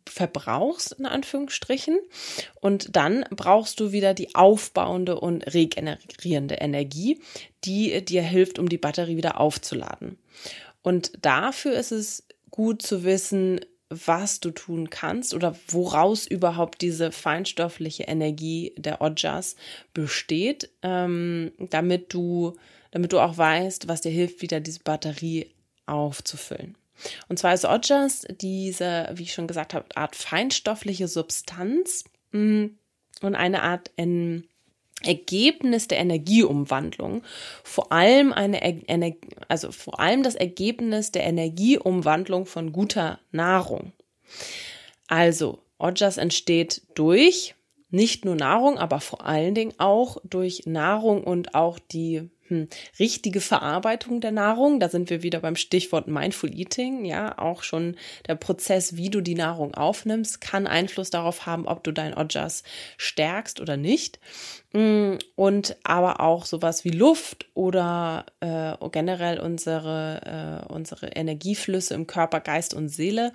verbrauchst, 0.09 0.93
in 0.93 1.05
Anführungsstrichen. 1.05 1.99
Und 2.59 2.95
dann 2.95 3.25
brauchst 3.29 3.79
du 3.79 3.91
wieder 3.91 4.13
die 4.13 4.35
aufbauende 4.35 5.19
und 5.19 5.53
regenerierende 5.53 6.55
Energie, 6.55 7.21
die 7.63 8.03
dir 8.03 8.23
hilft, 8.23 8.57
um 8.57 8.69
die 8.69 8.77
Batterie 8.77 9.17
wieder 9.17 9.39
aufzuladen. 9.39 10.17
Und 10.81 11.11
dafür 11.23 11.73
ist 11.73 11.91
es 11.91 12.27
gut 12.49 12.81
zu 12.81 13.03
wissen, 13.03 13.59
was 13.89 14.39
du 14.39 14.51
tun 14.51 14.89
kannst 14.89 15.33
oder 15.33 15.55
woraus 15.67 16.27
überhaupt 16.27 16.81
diese 16.81 17.11
feinstoffliche 17.11 18.03
Energie 18.03 18.73
der 18.77 19.01
Ojas 19.01 19.55
besteht, 19.93 20.69
ähm, 20.81 21.51
damit 21.57 22.13
du, 22.13 22.55
damit 22.91 23.13
du 23.13 23.19
auch 23.19 23.37
weißt, 23.37 23.87
was 23.87 24.01
dir 24.01 24.11
hilft, 24.11 24.41
wieder 24.41 24.59
diese 24.59 24.81
Batterie 24.81 25.51
aufzufüllen. 25.85 26.75
Und 27.29 27.39
zwar 27.39 27.53
ist 27.53 27.65
Ojas 27.65 28.25
diese, 28.41 29.09
wie 29.13 29.23
ich 29.23 29.33
schon 29.33 29.47
gesagt 29.47 29.73
habe, 29.73 29.85
Art 29.95 30.15
feinstoffliche 30.15 31.07
Substanz 31.07 32.03
mh, 32.31 32.41
mm, 32.41 32.77
und 33.21 33.35
eine 33.35 33.63
Art 33.63 33.91
en 33.95 34.47
Ergebnis 35.03 35.87
der 35.87 35.99
Energieumwandlung, 35.99 37.23
vor 37.63 37.91
allem 37.91 38.33
eine, 38.33 39.15
also 39.47 39.71
vor 39.71 39.99
allem 39.99 40.23
das 40.23 40.35
Ergebnis 40.35 41.11
der 41.11 41.23
Energieumwandlung 41.23 42.45
von 42.45 42.71
guter 42.71 43.19
Nahrung. 43.31 43.93
Also, 45.07 45.59
Ojas 45.77 46.17
entsteht 46.17 46.81
durch 46.95 47.55
nicht 47.89 48.25
nur 48.25 48.35
Nahrung, 48.35 48.77
aber 48.77 48.99
vor 48.99 49.25
allen 49.25 49.55
Dingen 49.55 49.73
auch 49.77 50.17
durch 50.23 50.65
Nahrung 50.65 51.23
und 51.23 51.55
auch 51.55 51.79
die 51.79 52.29
hm, 52.47 52.67
richtige 52.99 53.41
Verarbeitung 53.41 54.21
der 54.21 54.31
Nahrung. 54.31 54.79
Da 54.79 54.89
sind 54.89 55.09
wir 55.09 55.23
wieder 55.23 55.39
beim 55.39 55.55
Stichwort 55.55 56.07
Mindful 56.07 56.53
Eating. 56.53 57.05
Ja, 57.05 57.37
auch 57.37 57.63
schon 57.63 57.95
der 58.27 58.35
Prozess, 58.35 58.95
wie 58.95 59.09
du 59.09 59.21
die 59.21 59.35
Nahrung 59.35 59.73
aufnimmst, 59.73 60.41
kann 60.41 60.67
Einfluss 60.67 61.09
darauf 61.09 61.45
haben, 61.45 61.67
ob 61.67 61.83
du 61.83 61.91
dein 61.91 62.13
Ojas 62.13 62.63
stärkst 62.97 63.59
oder 63.59 63.77
nicht. 63.77 64.19
Hm, 64.71 65.17
und 65.35 65.77
aber 65.83 66.19
auch 66.19 66.45
sowas 66.45 66.83
wie 66.83 66.91
Luft 66.91 67.47
oder 67.53 68.25
äh, 68.41 68.73
generell 68.91 69.39
unsere, 69.39 70.65
äh, 70.67 70.73
unsere 70.73 71.07
Energieflüsse 71.07 71.93
im 71.93 72.07
Körper, 72.07 72.39
Geist 72.39 72.73
und 72.73 72.89
Seele. 72.89 73.33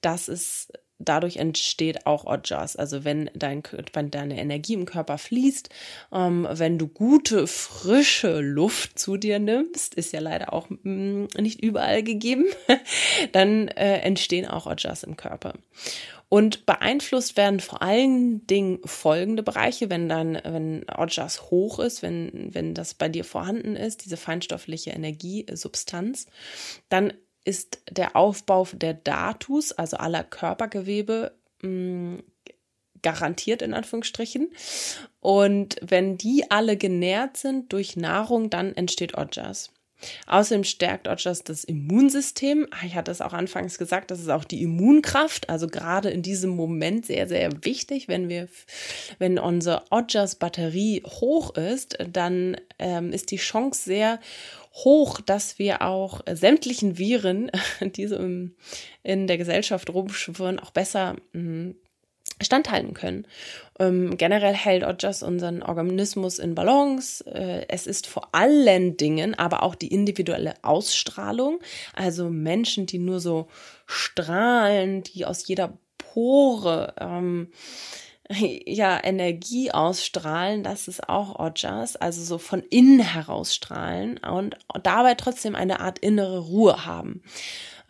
Das 0.00 0.28
ist 0.28 0.72
dadurch 1.04 1.36
entsteht 1.36 2.06
auch 2.06 2.24
Ojas. 2.24 2.76
Also 2.76 3.04
wenn, 3.04 3.30
dein, 3.34 3.62
wenn 3.92 4.10
deine 4.10 4.38
Energie 4.38 4.74
im 4.74 4.86
Körper 4.86 5.18
fließt, 5.18 5.68
ähm, 6.12 6.46
wenn 6.50 6.78
du 6.78 6.88
gute, 6.88 7.46
frische 7.46 8.40
Luft 8.40 8.98
zu 8.98 9.16
dir 9.16 9.38
nimmst, 9.38 9.94
ist 9.94 10.12
ja 10.12 10.20
leider 10.20 10.52
auch 10.52 10.68
mm, 10.68 11.26
nicht 11.38 11.62
überall 11.62 12.02
gegeben, 12.02 12.46
dann 13.32 13.68
äh, 13.68 13.98
entstehen 13.98 14.46
auch 14.46 14.66
Ojas 14.66 15.02
im 15.02 15.16
Körper. 15.16 15.54
Und 16.28 16.66
beeinflusst 16.66 17.36
werden 17.36 17.60
vor 17.60 17.80
allen 17.80 18.44
Dingen 18.48 18.80
folgende 18.84 19.44
Bereiche, 19.44 19.88
wenn 19.88 20.08
dann, 20.08 20.40
wenn 20.42 20.84
Ojas 20.88 21.50
hoch 21.50 21.78
ist, 21.78 22.02
wenn, 22.02 22.48
wenn 22.52 22.74
das 22.74 22.94
bei 22.94 23.08
dir 23.08 23.24
vorhanden 23.24 23.76
ist, 23.76 24.04
diese 24.04 24.16
feinstoffliche 24.16 24.90
Energiesubstanz, 24.90 26.26
dann 26.88 27.12
ist 27.44 27.82
der 27.90 28.16
Aufbau 28.16 28.66
der 28.72 28.94
Datus, 28.94 29.72
also 29.72 29.96
aller 29.98 30.24
Körpergewebe, 30.24 31.32
mm, 31.62 32.16
garantiert 33.02 33.62
in 33.62 33.74
Anführungsstrichen. 33.74 34.50
Und 35.20 35.76
wenn 35.82 36.16
die 36.16 36.50
alle 36.50 36.76
genährt 36.76 37.36
sind 37.36 37.72
durch 37.72 37.96
Nahrung, 37.96 38.50
dann 38.50 38.74
entsteht 38.74 39.16
Ojas. 39.16 39.70
Außerdem 40.26 40.64
stärkt 40.64 41.08
Ojas 41.08 41.44
das 41.44 41.64
Immunsystem. 41.64 42.66
Ah, 42.70 42.84
ich 42.84 42.94
hatte 42.94 43.10
es 43.10 43.20
auch 43.20 43.32
anfangs 43.32 43.78
gesagt, 43.78 44.10
das 44.10 44.20
ist 44.20 44.28
auch 44.28 44.44
die 44.44 44.62
Immunkraft, 44.62 45.48
also 45.48 45.66
gerade 45.66 46.10
in 46.10 46.22
diesem 46.22 46.50
Moment 46.50 47.06
sehr, 47.06 47.28
sehr 47.28 47.50
wichtig. 47.64 48.08
Wenn 48.08 48.28
wir, 48.28 48.48
wenn 49.18 49.38
unsere 49.38 49.84
Ojas 49.90 50.36
Batterie 50.36 51.02
hoch 51.06 51.54
ist, 51.56 51.98
dann 52.10 52.56
ähm, 52.78 53.12
ist 53.12 53.30
die 53.30 53.36
Chance 53.36 53.82
sehr 53.84 54.20
hoch, 54.74 55.20
dass 55.20 55.58
wir 55.58 55.82
auch 55.82 56.20
sämtlichen 56.30 56.98
Viren, 56.98 57.50
die 57.80 58.06
so 58.06 58.16
in 58.16 59.26
der 59.26 59.38
Gesellschaft 59.38 59.90
rumschwirren, 59.90 60.58
auch 60.58 60.70
besser 60.70 61.16
mh, 61.32 61.40
hm, 61.40 61.74
standhalten 62.42 62.94
können. 62.94 63.26
Ähm, 63.78 64.16
generell 64.16 64.54
hält 64.54 64.82
Ojas 64.82 65.22
unseren 65.22 65.62
Organismus 65.62 66.38
in 66.38 66.54
Balance. 66.54 67.24
Äh, 67.26 67.66
es 67.68 67.86
ist 67.86 68.06
vor 68.06 68.28
allen 68.32 68.96
Dingen 68.96 69.34
aber 69.34 69.62
auch 69.62 69.74
die 69.74 69.88
individuelle 69.88 70.54
Ausstrahlung, 70.62 71.60
also 71.94 72.30
Menschen, 72.30 72.86
die 72.86 72.98
nur 72.98 73.20
so 73.20 73.48
strahlen, 73.86 75.02
die 75.02 75.26
aus 75.26 75.46
jeder 75.46 75.78
Pore 75.98 76.94
ähm, 76.98 77.48
ja, 78.66 79.02
Energie 79.02 79.70
ausstrahlen, 79.70 80.62
das 80.62 80.88
ist 80.88 81.08
auch 81.08 81.38
Ojas, 81.38 81.96
also 81.96 82.22
so 82.22 82.38
von 82.38 82.62
innen 82.70 83.00
heraus 83.00 83.54
strahlen 83.54 84.18
und 84.18 84.56
dabei 84.82 85.14
trotzdem 85.14 85.54
eine 85.54 85.80
Art 85.80 85.98
innere 85.98 86.38
Ruhe 86.38 86.86
haben. 86.86 87.22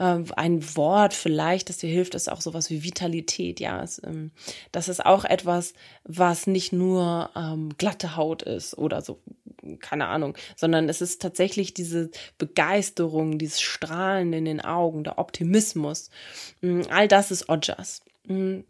Ähm, 0.00 0.26
ein 0.34 0.76
Wort 0.76 1.14
vielleicht, 1.14 1.68
das 1.68 1.78
dir 1.78 1.90
hilft, 1.90 2.16
ist 2.16 2.30
auch 2.30 2.40
sowas 2.40 2.68
wie 2.68 2.82
Vitalität, 2.82 3.60
ja. 3.60 3.84
Ähm, 4.02 4.32
das 4.72 4.88
ist 4.88 5.04
auch 5.04 5.24
etwas, 5.24 5.72
was 6.02 6.48
nicht 6.48 6.72
nur 6.72 7.30
ähm, 7.36 7.70
glatte 7.78 8.16
Haut 8.16 8.42
ist 8.42 8.76
oder 8.76 9.02
so, 9.02 9.20
keine 9.78 10.08
Ahnung, 10.08 10.36
sondern 10.56 10.88
es 10.88 11.00
ist 11.00 11.22
tatsächlich 11.22 11.74
diese 11.74 12.10
Begeisterung, 12.38 13.38
dieses 13.38 13.60
Strahlen 13.60 14.32
in 14.32 14.46
den 14.46 14.60
Augen, 14.60 15.04
der 15.04 15.18
Optimismus. 15.18 16.10
Mm, 16.60 16.82
all 16.90 17.06
das 17.06 17.30
ist 17.30 17.48
Ojas. 17.48 18.02
Mm, 18.26 18.60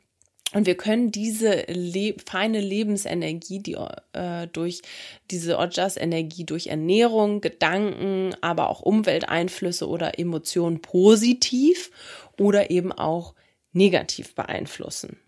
und 0.53 0.67
wir 0.67 0.77
können 0.77 1.11
diese 1.11 1.65
le 1.69 2.15
feine 2.25 2.61
Lebensenergie, 2.61 3.61
die 3.61 3.77
äh, 4.13 4.47
durch 4.53 4.83
diese 5.31 5.59
Ojas-Energie, 5.59 6.45
durch 6.45 6.69
Ernährung, 6.69 7.41
Gedanken, 7.41 8.37
aber 8.41 8.71
auch 8.71 8.81
Umwelteinflüsse 8.81 9.89
oder 9.89 10.19
Emotionen 10.19 10.81
positiv 10.81 11.91
oder 12.39 12.71
eben 12.71 12.93
auch 12.93 13.35
negativ 13.73 14.35
beeinflussen. 14.35 15.19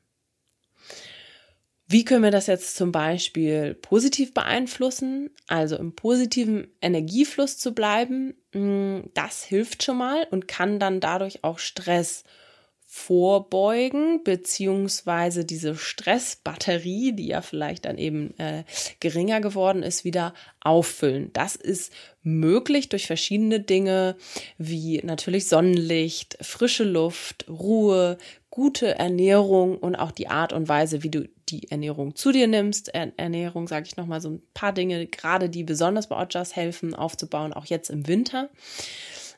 Wie 1.89 2.05
können 2.05 2.25
wir 2.25 2.33
das 2.33 2.49
jetzt 2.49 2.77
zum 2.77 2.91
Beispiel 2.91 3.75
positiv 3.75 4.35
beeinflussen? 4.35 5.31
Also 5.47 5.77
im 5.77 5.95
positiven 5.95 6.69
Energiefluss 6.81 7.59
zu 7.59 7.75
bleiben, 7.75 8.35
hm, 8.53 9.11
das 9.15 9.45
hilft 9.45 9.85
schon 9.85 9.99
mal 9.99 10.27
und 10.33 10.49
kann 10.49 10.81
dann 10.81 10.99
dadurch 10.99 11.45
auch 11.45 11.61
Stress 11.61 12.25
vorbeugen, 12.97 14.25
beziehungsweise 14.25 15.45
diese 15.45 15.77
Stressbatterie, 15.77 17.13
die 17.13 17.27
ja 17.27 17.43
vielleicht 17.43 17.85
dann 17.85 17.99
eben 17.99 18.37
äh, 18.39 18.65
geringer 19.01 19.43
geworden 19.43 19.83
ist, 19.83 20.05
wieder 20.05 20.33
auffüllen. 20.61 21.31
Das 21.35 21.57
ist 21.57 21.93
möglich 22.23 22.89
durch 22.89 23.07
verschiedene 23.07 23.61
Dinge, 23.61 24.17
wie 24.57 25.03
natürlich 25.05 25.47
Sonnenlicht, 25.47 26.39
frische 26.41 26.85
Luft, 26.85 27.45
Ruhe, 27.51 28.17
gute 28.49 28.99
Ernährung 28.99 29.77
und 29.77 29.95
auch 29.95 30.11
die 30.11 30.29
Art 30.29 30.55
und 30.55 30.67
Weise, 30.67 31.03
wie 31.03 31.11
du 31.11 31.29
die 31.51 31.71
Ernährung 31.71 32.17
zu 32.17 32.33
dir 32.33 32.47
nimmst. 32.47 32.89
Ernährung, 32.89 33.69
sage 33.69 33.87
ich 33.87 33.99
nochmal, 33.99 34.23
so 34.23 34.31
ein 34.31 34.43
paar 34.55 34.73
Dinge, 34.73 35.07
gerade 35.07 35.51
die 35.51 35.65
besonders 35.65 36.09
bei 36.09 36.17
Ojas 36.17 36.57
helfen 36.57 36.95
aufzubauen, 36.95 37.53
auch 37.53 37.67
jetzt 37.67 37.91
im 37.91 38.09
Winter. 38.09 38.49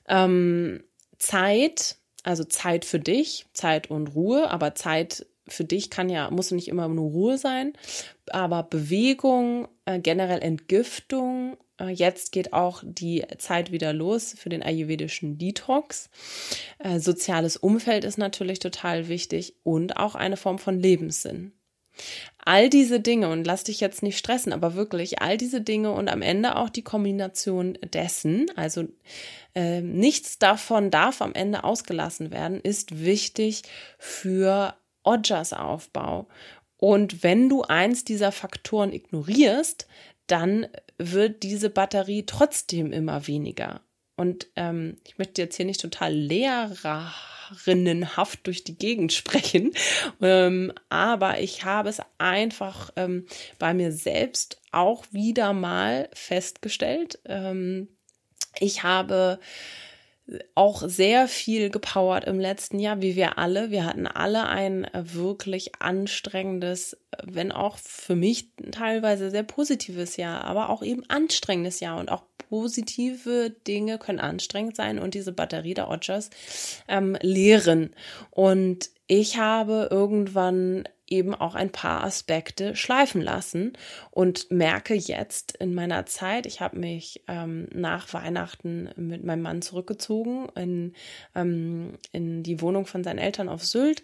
Ähm, 0.06 0.84
Zeit, 1.18 1.96
also 2.28 2.44
Zeit 2.44 2.84
für 2.84 3.00
dich, 3.00 3.46
Zeit 3.52 3.90
und 3.90 4.08
Ruhe, 4.08 4.50
aber 4.50 4.74
Zeit 4.74 5.26
für 5.48 5.64
dich 5.64 5.88
kann 5.88 6.10
ja, 6.10 6.30
muss 6.30 6.50
nicht 6.50 6.68
immer 6.68 6.86
nur 6.88 7.10
Ruhe 7.10 7.38
sein, 7.38 7.72
aber 8.28 8.62
Bewegung, 8.62 9.66
äh, 9.86 9.98
generell 9.98 10.42
Entgiftung. 10.42 11.56
Äh, 11.80 11.88
jetzt 11.88 12.32
geht 12.32 12.52
auch 12.52 12.82
die 12.84 13.24
Zeit 13.38 13.72
wieder 13.72 13.94
los 13.94 14.34
für 14.36 14.50
den 14.50 14.62
ayurvedischen 14.62 15.38
Detox. 15.38 16.10
Äh, 16.78 17.00
soziales 17.00 17.56
Umfeld 17.56 18.04
ist 18.04 18.18
natürlich 18.18 18.58
total 18.58 19.08
wichtig 19.08 19.54
und 19.62 19.96
auch 19.96 20.14
eine 20.14 20.36
Form 20.36 20.58
von 20.58 20.78
Lebenssinn. 20.78 21.52
All 22.44 22.70
diese 22.70 23.00
Dinge, 23.00 23.28
und 23.28 23.46
lass 23.46 23.64
dich 23.64 23.80
jetzt 23.80 24.02
nicht 24.02 24.18
stressen, 24.18 24.52
aber 24.52 24.74
wirklich 24.74 25.20
all 25.20 25.36
diese 25.36 25.60
Dinge 25.60 25.92
und 25.92 26.08
am 26.08 26.22
Ende 26.22 26.56
auch 26.56 26.70
die 26.70 26.82
Kombination 26.82 27.76
dessen, 27.92 28.46
also 28.56 28.88
äh, 29.54 29.80
nichts 29.80 30.38
davon 30.38 30.90
darf 30.90 31.20
am 31.20 31.34
Ende 31.34 31.64
ausgelassen 31.64 32.30
werden, 32.30 32.60
ist 32.60 33.04
wichtig 33.04 33.62
für 33.98 34.74
Ojas 35.04 35.52
Aufbau. 35.52 36.28
Und 36.78 37.22
wenn 37.22 37.48
du 37.48 37.62
eins 37.62 38.04
dieser 38.04 38.32
Faktoren 38.32 38.92
ignorierst, 38.92 39.86
dann 40.26 40.66
wird 40.96 41.42
diese 41.42 41.70
Batterie 41.70 42.24
trotzdem 42.24 42.92
immer 42.92 43.26
weniger. 43.26 43.80
Und 44.18 44.48
ähm, 44.56 44.98
ich 45.06 45.16
möchte 45.16 45.40
jetzt 45.40 45.56
hier 45.56 45.64
nicht 45.64 45.80
total 45.80 46.12
Lehrer 46.12 47.14
lehrerinnenhaft 47.50 48.46
durch 48.46 48.64
die 48.64 48.76
Gegend 48.76 49.12
sprechen. 49.14 49.72
Ähm, 50.20 50.72
aber 50.88 51.40
ich 51.40 51.64
habe 51.64 51.88
es 51.88 52.00
einfach 52.18 52.90
ähm, 52.96 53.26
bei 53.58 53.74
mir 53.74 53.92
selbst 53.92 54.60
auch 54.72 55.04
wieder 55.12 55.52
mal 55.52 56.08
festgestellt. 56.12 57.18
Ähm, 57.24 57.88
ich 58.58 58.82
habe 58.82 59.38
auch 60.54 60.82
sehr 60.86 61.26
viel 61.26 61.70
gepowert 61.70 62.24
im 62.24 62.38
letzten 62.38 62.78
Jahr, 62.78 63.00
wie 63.00 63.16
wir 63.16 63.38
alle. 63.38 63.70
Wir 63.70 63.86
hatten 63.86 64.06
alle 64.06 64.46
ein 64.46 64.86
wirklich 64.92 65.80
anstrengendes, 65.80 66.98
wenn 67.22 67.50
auch 67.50 67.78
für 67.78 68.14
mich 68.14 68.50
teilweise 68.70 69.30
sehr 69.30 69.42
positives 69.42 70.18
Jahr, 70.18 70.44
aber 70.44 70.68
auch 70.68 70.82
eben 70.82 71.08
anstrengendes 71.08 71.80
Jahr 71.80 71.98
und 71.98 72.10
auch 72.10 72.24
positive 72.48 73.50
Dinge 73.66 73.98
können 73.98 74.20
anstrengend 74.20 74.76
sein 74.76 74.98
und 74.98 75.14
diese 75.14 75.32
Batterie 75.32 75.74
der 75.74 75.88
Otters 75.88 76.30
ähm, 76.88 77.16
leeren. 77.20 77.90
Und 78.30 78.90
ich 79.06 79.38
habe 79.38 79.88
irgendwann 79.90 80.84
eben 81.06 81.34
auch 81.34 81.54
ein 81.54 81.72
paar 81.72 82.04
Aspekte 82.04 82.76
schleifen 82.76 83.22
lassen 83.22 83.72
und 84.10 84.50
merke 84.50 84.94
jetzt 84.94 85.56
in 85.56 85.74
meiner 85.74 86.04
Zeit, 86.06 86.44
ich 86.44 86.60
habe 86.60 86.78
mich 86.78 87.22
ähm, 87.28 87.68
nach 87.72 88.12
Weihnachten 88.12 88.90
mit 88.96 89.24
meinem 89.24 89.42
Mann 89.42 89.62
zurückgezogen 89.62 90.48
in, 90.54 90.92
ähm, 91.34 91.94
in 92.12 92.42
die 92.42 92.60
Wohnung 92.60 92.84
von 92.84 93.04
seinen 93.04 93.18
Eltern 93.18 93.48
auf 93.48 93.64
Sylt 93.64 94.02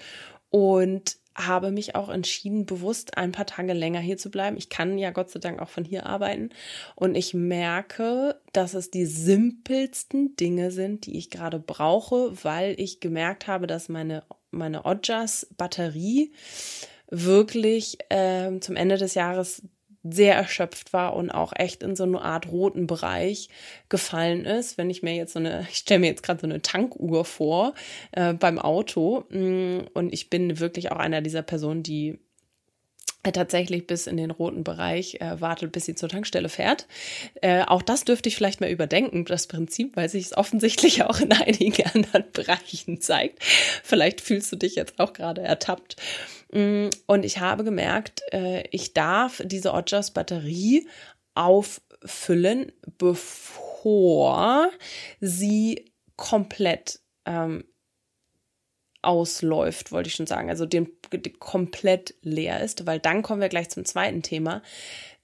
und 0.48 1.16
habe 1.36 1.70
mich 1.70 1.94
auch 1.94 2.08
entschieden, 2.08 2.66
bewusst 2.66 3.16
ein 3.16 3.32
paar 3.32 3.46
Tage 3.46 3.72
länger 3.72 4.00
hier 4.00 4.16
zu 4.16 4.30
bleiben. 4.30 4.56
Ich 4.56 4.68
kann 4.68 4.98
ja 4.98 5.10
Gott 5.10 5.30
sei 5.30 5.40
Dank 5.40 5.60
auch 5.60 5.68
von 5.68 5.84
hier 5.84 6.06
arbeiten. 6.06 6.50
Und 6.94 7.16
ich 7.16 7.34
merke, 7.34 8.40
dass 8.52 8.74
es 8.74 8.90
die 8.90 9.06
simpelsten 9.06 10.36
Dinge 10.36 10.70
sind, 10.70 11.06
die 11.06 11.18
ich 11.18 11.30
gerade 11.30 11.58
brauche, 11.58 12.32
weil 12.44 12.78
ich 12.78 13.00
gemerkt 13.00 13.46
habe, 13.46 13.66
dass 13.66 13.88
meine, 13.88 14.22
meine 14.50 14.84
Ojas 14.84 15.48
Batterie 15.56 16.32
wirklich 17.10 17.98
äh, 18.10 18.58
zum 18.60 18.76
Ende 18.76 18.96
des 18.96 19.14
Jahres 19.14 19.62
sehr 20.04 20.34
erschöpft 20.34 20.92
war 20.92 21.16
und 21.16 21.30
auch 21.30 21.52
echt 21.56 21.82
in 21.82 21.96
so 21.96 22.04
eine 22.04 22.20
Art 22.20 22.50
roten 22.52 22.86
Bereich 22.86 23.48
gefallen 23.88 24.44
ist. 24.44 24.76
Wenn 24.76 24.90
ich 24.90 25.02
mir 25.02 25.14
jetzt 25.14 25.32
so 25.32 25.38
eine, 25.38 25.66
ich 25.70 25.78
stelle 25.78 26.00
mir 26.00 26.08
jetzt 26.08 26.22
gerade 26.22 26.40
so 26.40 26.46
eine 26.46 26.62
Tankuhr 26.62 27.24
vor 27.24 27.74
äh, 28.12 28.34
beim 28.34 28.58
Auto 28.58 29.24
mm, 29.30 29.88
und 29.94 30.12
ich 30.12 30.30
bin 30.30 30.60
wirklich 30.60 30.92
auch 30.92 30.98
einer 30.98 31.22
dieser 31.22 31.42
Personen, 31.42 31.82
die 31.82 32.18
tatsächlich 33.32 33.86
bis 33.86 34.06
in 34.06 34.16
den 34.16 34.30
roten 34.30 34.64
Bereich 34.64 35.20
äh, 35.20 35.40
wartet, 35.40 35.72
bis 35.72 35.86
sie 35.86 35.94
zur 35.94 36.08
Tankstelle 36.08 36.48
fährt. 36.48 36.86
Äh, 37.40 37.62
auch 37.62 37.82
das 37.82 38.04
dürfte 38.04 38.28
ich 38.28 38.36
vielleicht 38.36 38.60
mal 38.60 38.70
überdenken, 38.70 39.24
das 39.24 39.46
Prinzip, 39.46 39.96
weil 39.96 40.08
sich 40.08 40.26
es 40.26 40.36
offensichtlich 40.36 41.02
auch 41.04 41.20
in 41.20 41.32
einigen 41.32 41.86
anderen 41.86 42.24
Bereichen 42.32 43.00
zeigt. 43.00 43.42
Vielleicht 43.82 44.20
fühlst 44.20 44.52
du 44.52 44.56
dich 44.56 44.74
jetzt 44.74 45.00
auch 45.00 45.12
gerade 45.12 45.40
ertappt. 45.40 45.96
Mm, 46.54 46.88
und 47.06 47.24
ich 47.24 47.40
habe 47.40 47.64
gemerkt, 47.64 48.22
äh, 48.32 48.62
ich 48.70 48.94
darf 48.94 49.42
diese 49.44 49.72
Odgers 49.74 50.12
Batterie 50.12 50.88
auffüllen, 51.34 52.70
bevor 52.96 54.70
sie 55.20 55.92
komplett 56.16 57.00
ähm, 57.26 57.64
ausläuft, 59.02 59.90
wollte 59.90 60.08
ich 60.08 60.14
schon 60.14 60.28
sagen, 60.28 60.48
also 60.48 60.64
dem, 60.64 60.90
dem 61.12 61.38
komplett 61.40 62.14
leer 62.22 62.60
ist, 62.60 62.86
weil 62.86 63.00
dann 63.00 63.22
kommen 63.22 63.40
wir 63.40 63.48
gleich 63.48 63.68
zum 63.68 63.84
zweiten 63.84 64.22
Thema 64.22 64.62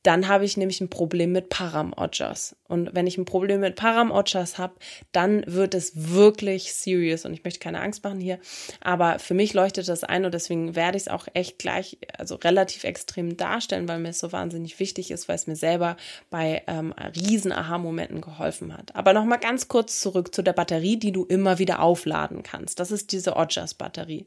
dann 0.03 0.29
habe 0.29 0.45
ich 0.45 0.57
nämlich 0.57 0.81
ein 0.81 0.89
Problem 0.89 1.33
mit 1.33 1.51
Param-Odgers. 1.51 2.57
Und 2.69 2.95
wenn 2.95 3.07
ich 3.07 3.19
ein 3.19 3.25
Problem 3.25 3.61
mit 3.61 3.77
Param-Odgers 3.77 4.57
habe, 4.57 4.75
dann 5.13 5.43
wird 5.47 5.75
es 5.75 5.93
wirklich 5.95 6.73
serious. 6.73 7.25
Und 7.25 7.35
ich 7.35 7.45
möchte 7.45 7.61
keine 7.61 7.81
Angst 7.81 8.03
machen 8.05 8.21
hier, 8.21 8.39
aber 8.81 9.19
für 9.19 9.35
mich 9.35 9.53
leuchtet 9.53 9.89
das 9.89 10.05
ein 10.05 10.25
und 10.25 10.33
deswegen 10.33 10.77
werde 10.77 10.97
ich 10.97 11.05
es 11.05 11.09
auch 11.09 11.27
echt 11.35 11.59
gleich, 11.59 11.99
also 12.17 12.37
relativ 12.37 12.85
extrem 12.85 13.37
darstellen, 13.37 13.89
weil 13.89 13.99
mir 13.99 14.11
es 14.11 14.21
so 14.21 14.33
wahnsinnig 14.33 14.79
wichtig 14.79 15.11
ist, 15.11 15.29
weil 15.29 15.37
es 15.37 15.47
mir 15.47 15.57
selber 15.57 15.97
bei 16.31 16.63
ähm, 16.67 16.93
riesen 16.93 17.53
Aha-Momenten 17.53 18.21
geholfen 18.21 18.77
hat. 18.77 18.95
Aber 18.95 19.13
nochmal 19.13 19.41
ganz 19.41 19.69
kurz 19.69 20.01
zurück 20.01 20.35
zu 20.35 20.43
der 20.43 20.53
Batterie, 20.53 20.97
die 20.97 21.13
du 21.13 21.25
immer 21.25 21.59
wieder 21.59 21.83
aufladen 21.83 22.43
kannst. 22.43 22.81
Das 22.81 22.91
ist 22.91 23.13
diese 23.13 23.37
Odgers-Batterie. 23.37 24.27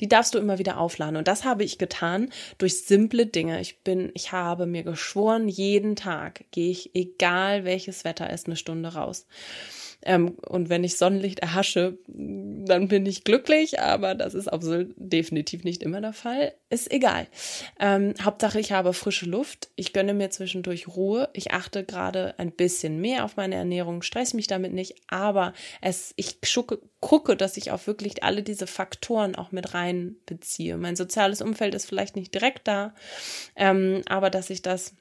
Die 0.00 0.08
darfst 0.08 0.34
du 0.34 0.38
immer 0.38 0.58
wieder 0.58 0.78
aufladen. 0.78 1.16
Und 1.16 1.28
das 1.28 1.44
habe 1.44 1.64
ich 1.64 1.78
getan 1.78 2.30
durch 2.58 2.84
simple 2.84 3.26
Dinge. 3.26 3.60
Ich 3.60 3.80
bin, 3.80 4.10
ich 4.14 4.32
habe 4.32 4.66
mir 4.66 4.84
geschaut, 4.84 5.01
geschworen, 5.02 5.48
jeden 5.48 5.96
Tag 5.96 6.44
gehe 6.52 6.70
ich, 6.70 6.94
egal 6.94 7.64
welches 7.64 8.04
Wetter 8.04 8.30
ist, 8.30 8.46
eine 8.46 8.56
Stunde 8.56 8.94
raus. 8.94 9.26
Ähm, 10.04 10.36
und 10.46 10.68
wenn 10.68 10.84
ich 10.84 10.96
Sonnenlicht 10.96 11.40
erhasche, 11.40 11.98
dann 12.06 12.88
bin 12.88 13.06
ich 13.06 13.24
glücklich, 13.24 13.80
aber 13.80 14.14
das 14.14 14.34
ist 14.34 14.48
absolut 14.48 14.92
definitiv 14.96 15.64
nicht 15.64 15.82
immer 15.82 16.00
der 16.00 16.12
Fall. 16.12 16.54
Ist 16.70 16.90
egal. 16.90 17.26
Ähm, 17.78 18.14
Hauptsache, 18.22 18.58
ich 18.58 18.72
habe 18.72 18.92
frische 18.92 19.26
Luft. 19.26 19.70
Ich 19.76 19.92
gönne 19.92 20.14
mir 20.14 20.30
zwischendurch 20.30 20.88
Ruhe. 20.88 21.28
Ich 21.32 21.52
achte 21.52 21.84
gerade 21.84 22.34
ein 22.38 22.52
bisschen 22.52 23.00
mehr 23.00 23.24
auf 23.24 23.36
meine 23.36 23.56
Ernährung, 23.56 24.02
stress 24.02 24.34
mich 24.34 24.46
damit 24.46 24.72
nicht, 24.72 24.96
aber 25.08 25.52
es, 25.80 26.14
ich 26.16 26.38
schucke, 26.44 26.80
gucke, 27.00 27.36
dass 27.36 27.56
ich 27.56 27.70
auch 27.70 27.86
wirklich 27.86 28.22
alle 28.22 28.42
diese 28.42 28.66
Faktoren 28.66 29.34
auch 29.34 29.52
mit 29.52 29.74
reinbeziehe. 29.74 30.76
Mein 30.76 30.96
soziales 30.96 31.42
Umfeld 31.42 31.74
ist 31.74 31.86
vielleicht 31.86 32.16
nicht 32.16 32.32
direkt 32.34 32.68
da, 32.68 32.94
ähm, 33.56 34.02
aber 34.08 34.30
dass 34.30 34.50
ich 34.50 34.62
das 34.62 34.94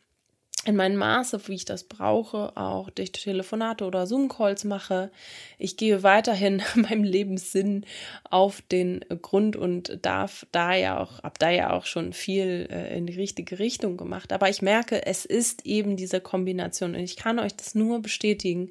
in 0.66 0.76
meinem 0.76 0.98
Maße, 0.98 1.48
wie 1.48 1.56
ich 1.56 1.66
das 1.66 1.86
brauche, 1.86 2.56
auch 2.56 2.92
durch 2.92 3.12
Telefonate 3.12 3.84
oder 3.84 4.06
Zoom-Calls 4.06 4.64
mache. 4.64 5.12
Ich 5.58 5.76
gehe 5.76 6.04
weiterhin 6.04 6.62
meinem 6.76 7.04
Lebenssinn 7.04 7.86
auf 8.30 8.62
den 8.62 9.04
Grund 9.22 9.56
und 9.56 9.98
darf 10.04 10.46
da 10.52 10.76
ja 10.76 11.00
auch, 11.00 11.24
hab 11.24 11.40
da 11.40 11.50
ja 11.50 11.72
auch 11.72 11.86
schon 11.86 12.14
viel 12.14 12.68
äh, 12.70 12.96
in 12.96 13.08
die 13.08 13.16
richtige 13.16 13.58
Richtung 13.58 13.98
gemacht. 13.98 14.32
Aber 14.32 14.50
ich 14.50 14.62
merke, 14.62 15.06
es 15.06 15.26
ist 15.26 15.66
eben 15.66 15.98
diese 15.98 16.22
Kombination 16.22 16.94
und 16.94 17.02
ich 17.02 17.16
kann 17.16 17.40
euch 17.40 17.56
das 17.56 17.74
nur 17.74 18.02
bestätigen. 18.02 18.70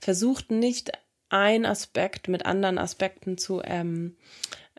Versucht 0.00 0.50
nicht 0.50 0.92
ein 1.28 1.66
Aspekt 1.66 2.28
mit 2.28 2.46
anderen 2.46 2.78
Aspekten 2.78 3.36
zu 3.36 3.60
ähm, 3.62 4.16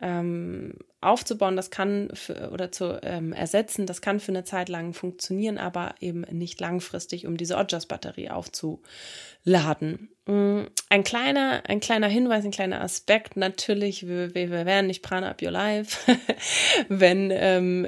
ähm, 0.02 0.74
aufzubauen, 1.00 1.56
das 1.56 1.70
kann 1.70 2.10
für, 2.14 2.50
oder 2.52 2.72
zu 2.72 3.00
ähm, 3.04 3.32
ersetzen, 3.32 3.86
das 3.86 4.02
kann 4.02 4.20
für 4.20 4.32
eine 4.32 4.44
Zeit 4.44 4.68
lang 4.68 4.94
funktionieren, 4.94 5.58
aber 5.58 5.94
eben 6.00 6.22
nicht 6.32 6.60
langfristig, 6.60 7.28
um 7.28 7.38
diese 7.38 7.58
Odgers-Batterie 7.58 8.32
aufzuladen. 8.32 10.10
Mm, 10.26 10.64
ein 10.90 11.04
kleiner, 11.04 11.62
ein 11.68 11.80
kleiner 11.80 12.08
Hinweis, 12.08 12.46
ein 12.46 12.52
kleiner 12.52 12.82
Aspekt, 12.82 13.38
natürlich, 13.38 14.08
wir, 14.08 14.34
wir 14.34 14.50
werden 14.50 14.88
nicht 14.88 15.04
Prana 15.04 15.30
Up 15.30 15.42
Your 15.42 15.52
Life, 15.52 16.12
wenn 16.90 17.30
ähm, 17.32 17.88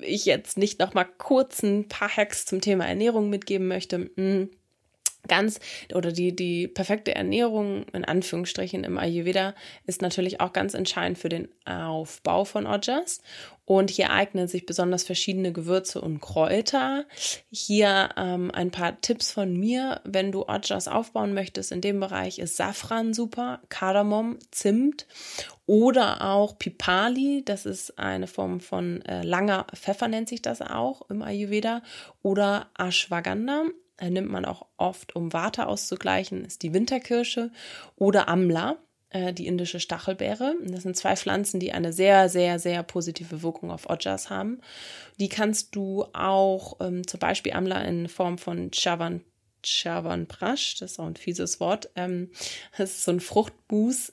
ich 0.00 0.26
jetzt 0.26 0.58
nicht 0.58 0.80
noch 0.80 0.92
mal 0.92 1.04
kurz 1.04 1.62
ein 1.62 1.88
paar 1.88 2.14
Hacks 2.14 2.44
zum 2.44 2.60
Thema 2.60 2.86
Ernährung 2.86 3.30
mitgeben 3.30 3.68
möchte. 3.68 4.10
Mm, 4.16 4.50
ganz 5.28 5.60
oder 5.94 6.12
die, 6.12 6.34
die 6.34 6.68
perfekte 6.68 7.14
Ernährung 7.14 7.84
in 7.92 8.04
Anführungsstrichen 8.04 8.84
im 8.84 8.98
Ayurveda 8.98 9.54
ist 9.86 10.02
natürlich 10.02 10.40
auch 10.40 10.52
ganz 10.52 10.74
entscheidend 10.74 11.18
für 11.18 11.28
den 11.28 11.48
Aufbau 11.64 12.44
von 12.44 12.66
Ojas. 12.66 13.20
Und 13.70 13.88
hier 13.88 14.10
eignen 14.10 14.48
sich 14.48 14.66
besonders 14.66 15.04
verschiedene 15.04 15.52
Gewürze 15.52 16.00
und 16.00 16.20
Kräuter. 16.20 17.04
Hier 17.52 18.08
ähm, 18.16 18.50
ein 18.50 18.72
paar 18.72 19.00
Tipps 19.00 19.30
von 19.30 19.52
mir. 19.56 20.00
Wenn 20.02 20.32
du 20.32 20.42
Ojas 20.48 20.88
aufbauen 20.88 21.34
möchtest, 21.34 21.70
in 21.70 21.80
dem 21.80 22.00
Bereich 22.00 22.40
ist 22.40 22.56
Safran 22.56 23.14
super, 23.14 23.60
Kardamom, 23.68 24.40
Zimt 24.50 25.06
oder 25.66 26.32
auch 26.32 26.58
Pipali. 26.58 27.44
Das 27.44 27.64
ist 27.64 27.96
eine 27.96 28.26
Form 28.26 28.58
von 28.58 29.02
äh, 29.02 29.22
langer 29.22 29.68
Pfeffer, 29.72 30.08
nennt 30.08 30.28
sich 30.28 30.42
das 30.42 30.62
auch 30.62 31.08
im 31.08 31.22
Ayurveda. 31.22 31.82
Oder 32.22 32.66
Ashwagandha 32.76 33.66
nimmt 34.08 34.30
man 34.30 34.44
auch 34.44 34.66
oft, 34.78 35.14
um 35.14 35.32
Warte 35.32 35.66
auszugleichen, 35.66 36.44
ist 36.44 36.62
die 36.62 36.72
Winterkirsche 36.72 37.50
oder 37.96 38.28
Amla, 38.28 38.76
äh, 39.10 39.34
die 39.34 39.46
indische 39.46 39.80
Stachelbeere. 39.80 40.54
Das 40.64 40.84
sind 40.84 40.96
zwei 40.96 41.16
Pflanzen, 41.16 41.60
die 41.60 41.72
eine 41.72 41.92
sehr, 41.92 42.28
sehr, 42.28 42.58
sehr 42.58 42.82
positive 42.82 43.42
Wirkung 43.42 43.70
auf 43.70 43.90
Ojas 43.90 44.30
haben. 44.30 44.60
Die 45.18 45.28
kannst 45.28 45.74
du 45.74 46.06
auch 46.12 46.80
ähm, 46.80 47.06
zum 47.06 47.20
Beispiel 47.20 47.52
Amla 47.52 47.82
in 47.82 48.08
Form 48.08 48.38
von 48.38 48.70
Chavan 48.72 49.22
Chavan 49.62 50.26
Prash, 50.26 50.76
das 50.76 50.92
ist 50.92 50.98
auch 50.98 51.06
ein 51.06 51.16
fieses 51.16 51.60
Wort. 51.60 51.90
Ähm, 51.96 52.30
das 52.78 52.90
ist 52.90 53.04
so 53.04 53.12
ein 53.12 53.20
Fruchtmus 53.20 54.12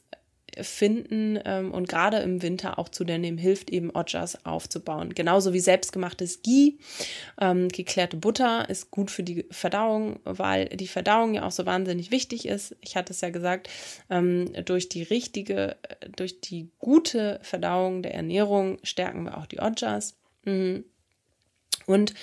finden 0.61 1.39
ähm, 1.45 1.71
und 1.71 1.87
gerade 1.87 2.17
im 2.17 2.41
Winter 2.41 2.79
auch 2.79 2.89
zu 2.89 3.03
der 3.03 3.17
nehmen 3.17 3.37
hilft, 3.37 3.69
eben 3.69 3.91
Ojas 3.95 4.45
aufzubauen. 4.45 5.13
Genauso 5.13 5.53
wie 5.53 5.59
selbstgemachtes 5.59 6.41
Ghee. 6.41 6.75
Ähm, 7.39 7.69
geklärte 7.69 8.17
Butter 8.17 8.69
ist 8.69 8.91
gut 8.91 9.11
für 9.11 9.23
die 9.23 9.45
Verdauung, 9.51 10.19
weil 10.23 10.65
die 10.69 10.87
Verdauung 10.87 11.33
ja 11.33 11.45
auch 11.45 11.51
so 11.51 11.65
wahnsinnig 11.65 12.11
wichtig 12.11 12.47
ist. 12.47 12.75
Ich 12.81 12.95
hatte 12.95 13.13
es 13.13 13.21
ja 13.21 13.29
gesagt, 13.29 13.69
ähm, 14.09 14.51
durch 14.65 14.89
die 14.89 15.03
richtige, 15.03 15.77
durch 16.15 16.41
die 16.41 16.71
gute 16.79 17.39
Verdauung 17.43 18.01
der 18.01 18.13
Ernährung 18.13 18.77
stärken 18.83 19.23
wir 19.23 19.37
auch 19.37 19.45
die 19.45 19.59
Ojas. 19.59 20.17
Mhm. 20.45 20.85
Und 21.87 22.13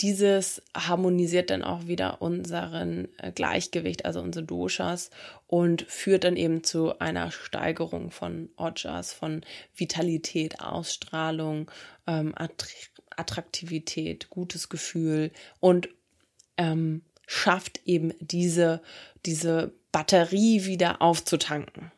dieses 0.00 0.60
harmonisiert 0.76 1.50
dann 1.50 1.62
auch 1.62 1.86
wieder 1.86 2.20
unseren 2.20 3.08
äh, 3.18 3.30
Gleichgewicht, 3.30 4.04
also 4.04 4.20
unsere 4.20 4.44
Doshas 4.44 5.10
und 5.46 5.82
führt 5.82 6.24
dann 6.24 6.36
eben 6.36 6.64
zu 6.64 6.98
einer 6.98 7.30
Steigerung 7.30 8.10
von 8.10 8.50
Ojas, 8.56 9.12
von 9.12 9.42
Vitalität, 9.76 10.60
Ausstrahlung, 10.60 11.70
ähm, 12.08 12.34
Attraktivität, 13.16 14.28
gutes 14.28 14.68
Gefühl 14.68 15.30
und 15.60 15.88
ähm, 16.56 17.02
schafft 17.28 17.80
eben 17.84 18.12
diese, 18.18 18.82
diese 19.24 19.72
Batterie 19.92 20.64
wieder 20.64 21.00
aufzutanken. 21.00 21.92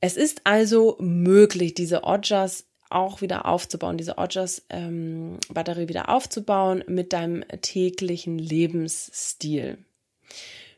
Es 0.00 0.18
ist 0.18 0.42
also 0.44 0.98
möglich, 1.00 1.72
diese 1.72 2.04
Ojas 2.04 2.66
auch 2.90 3.20
wieder 3.20 3.46
aufzubauen, 3.46 3.98
diese 3.98 4.18
Ojas-Batterie 4.18 5.82
ähm, 5.82 5.88
wieder 5.88 6.08
aufzubauen 6.08 6.84
mit 6.86 7.12
deinem 7.12 7.44
täglichen 7.60 8.38
Lebensstil. 8.38 9.78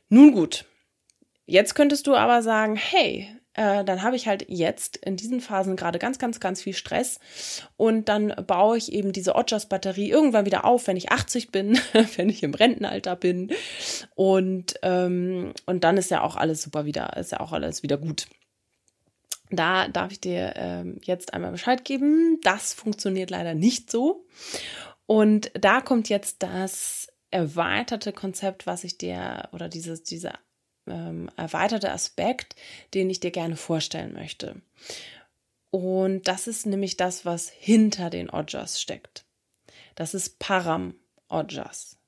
Nun 0.08 0.32
gut, 0.32 0.64
jetzt 1.46 1.74
könntest 1.74 2.06
du 2.06 2.14
aber 2.14 2.42
sagen, 2.42 2.76
hey, 2.76 3.28
äh, 3.58 3.84
dann 3.84 4.02
habe 4.02 4.14
ich 4.14 4.28
halt 4.28 4.46
jetzt 4.48 4.98
in 4.98 5.16
diesen 5.16 5.40
Phasen 5.40 5.74
gerade 5.74 5.98
ganz, 5.98 6.20
ganz, 6.20 6.38
ganz 6.38 6.62
viel 6.62 6.74
Stress 6.74 7.18
und 7.76 8.08
dann 8.08 8.32
baue 8.46 8.78
ich 8.78 8.92
eben 8.92 9.12
diese 9.12 9.34
Ojas-Batterie 9.34 10.10
irgendwann 10.10 10.46
wieder 10.46 10.64
auf, 10.64 10.86
wenn 10.86 10.96
ich 10.96 11.10
80 11.10 11.50
bin, 11.50 11.78
wenn 12.16 12.30
ich 12.30 12.44
im 12.44 12.54
Rentenalter 12.54 13.16
bin 13.16 13.50
und, 14.14 14.74
ähm, 14.82 15.52
und 15.66 15.82
dann 15.82 15.96
ist 15.96 16.10
ja 16.10 16.22
auch 16.22 16.36
alles 16.36 16.62
super 16.62 16.84
wieder, 16.84 17.16
ist 17.16 17.32
ja 17.32 17.40
auch 17.40 17.52
alles 17.52 17.82
wieder 17.82 17.96
gut. 17.96 18.28
Da 19.50 19.88
darf 19.88 20.12
ich 20.12 20.20
dir 20.20 20.54
ähm, 20.56 21.00
jetzt 21.02 21.34
einmal 21.34 21.52
Bescheid 21.52 21.84
geben. 21.84 22.38
Das 22.42 22.74
funktioniert 22.74 23.30
leider 23.30 23.54
nicht 23.54 23.90
so. 23.90 24.26
Und 25.06 25.50
da 25.54 25.80
kommt 25.80 26.08
jetzt 26.08 26.42
das 26.42 27.08
erweiterte 27.30 28.12
Konzept, 28.12 28.66
was 28.66 28.84
ich 28.84 28.98
dir 28.98 29.48
oder 29.52 29.68
dieses, 29.68 30.02
dieser 30.02 30.38
ähm, 30.86 31.30
erweiterte 31.36 31.92
Aspekt, 31.92 32.56
den 32.94 33.10
ich 33.10 33.20
dir 33.20 33.30
gerne 33.30 33.56
vorstellen 33.56 34.14
möchte. 34.14 34.60
Und 35.70 36.28
das 36.28 36.46
ist 36.46 36.66
nämlich 36.66 36.96
das, 36.96 37.24
was 37.24 37.48
hinter 37.48 38.10
den 38.10 38.30
Ojas 38.30 38.80
steckt. 38.80 39.24
Das 39.94 40.14
ist 40.14 40.38
Param 40.38 40.94
Ojas. 41.28 41.98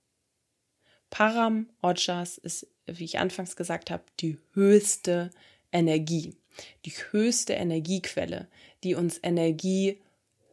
Param 1.11 1.69
Ojas 1.83 2.39
ist, 2.39 2.67
wie 2.87 3.05
ich 3.05 3.19
anfangs 3.19 3.57
gesagt 3.57 3.91
habe, 3.91 4.05
die 4.21 4.39
höchste 4.53 5.31
Energie, 5.73 6.37
die 6.85 6.93
höchste 7.11 7.55
Energiequelle, 7.55 8.49
die 8.85 8.95
uns 8.95 9.19
Energie 9.23 10.01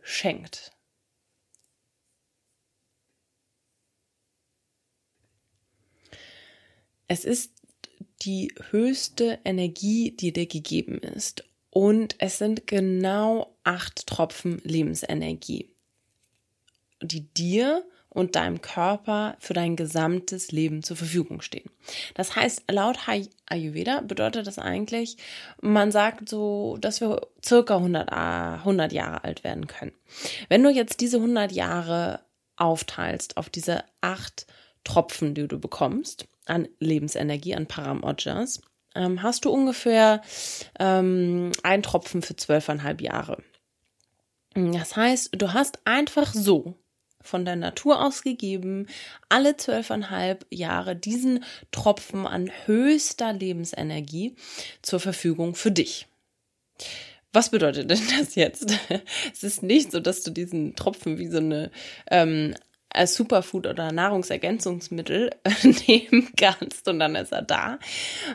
schenkt. 0.02 0.72
Es 7.08 7.24
ist 7.24 7.54
die 8.22 8.54
höchste 8.72 9.40
Energie, 9.46 10.12
die 10.12 10.34
dir 10.34 10.48
gegeben 10.48 11.00
ist. 11.00 11.44
Und 11.70 12.16
es 12.20 12.38
sind 12.38 12.68
genau 12.68 13.56
acht 13.64 14.08
Tropfen 14.08 14.60
Lebensenergie, 14.64 15.70
die 17.02 17.22
dir 17.34 17.88
und 18.17 18.36
deinem 18.36 18.62
Körper 18.62 19.36
für 19.38 19.53
dein 19.53 19.75
gesamtes 19.75 20.51
Leben 20.51 20.82
zur 20.82 20.97
Verfügung 20.97 21.41
stehen. 21.41 21.69
Das 22.15 22.36
heißt, 22.36 22.63
laut 22.71 22.97
Ayurveda 23.45 24.01
bedeutet 24.01 24.47
das 24.47 24.58
eigentlich, 24.58 25.17
man 25.62 25.91
sagt 25.91 26.27
so, 26.27 26.77
dass 26.82 26.99
wir 26.99 27.21
circa 27.45 27.77
100, 27.77 28.12
100 28.12 28.91
Jahre 28.91 29.23
alt 29.23 29.43
werden 29.43 29.67
können. 29.67 29.93
Wenn 30.49 30.63
du 30.63 30.71
jetzt 30.71 30.99
diese 30.99 31.17
100 31.17 31.51
Jahre 31.51 32.21
aufteilst 32.56 33.38
auf 33.38 33.51
diese 33.51 33.84
acht 34.01 34.47
Tropfen, 34.84 35.36
die 35.36 35.47
du 35.47 35.60
bekommst, 35.60 36.27
an 36.47 36.67
Lebensenergie, 36.80 37.53
an 37.53 37.67
Paramojas, 37.67 38.62
ähm, 38.95 39.21
hast 39.21 39.45
du 39.45 39.51
ungefähr 39.51 40.23
ähm, 40.80 41.51
ein 41.62 41.84
Tropfen 41.84 42.23
für 42.23 42.36
zwölfeinhalb 42.36 42.99
Jahre. 42.99 43.43
Das 44.56 44.95
heißt, 44.95 45.39
du 45.39 45.53
hast 45.53 45.86
einfach 45.86 46.34
so 46.34 46.73
von 47.21 47.45
der 47.45 47.56
Natur 47.56 48.03
aus 48.03 48.21
gegeben, 48.21 48.88
alle 49.30 49.58
zwölfeinhalb 49.58 50.45
Jahre 50.49 50.95
diesen 50.95 51.43
Tropfen 51.71 52.25
an 52.25 52.49
höchster 52.65 53.34
Lebensenergie 53.34 54.36
zur 54.82 54.99
Verfügung 54.99 55.56
für 55.56 55.71
dich. 55.71 56.08
Was 57.34 57.49
bedeutet 57.49 57.89
denn 57.89 58.01
das 58.17 58.36
jetzt? 58.36 58.73
es 59.32 59.43
ist 59.43 59.63
nicht 59.63 59.91
so, 59.91 59.99
dass 59.99 60.23
du 60.23 60.32
diesen 60.32 60.75
Tropfen 60.75 61.17
wie 61.17 61.27
so 61.27 61.38
eine 61.38 61.71
ähm, 62.10 62.56
als 62.89 63.15
Superfood 63.15 63.67
oder 63.67 63.91
Nahrungsergänzungsmittel 63.91 65.32
nehmen 65.88 66.30
kannst 66.38 66.88
und 66.88 66.99
dann 66.99 67.15
ist 67.15 67.32
er 67.32 67.41
da, 67.41 67.80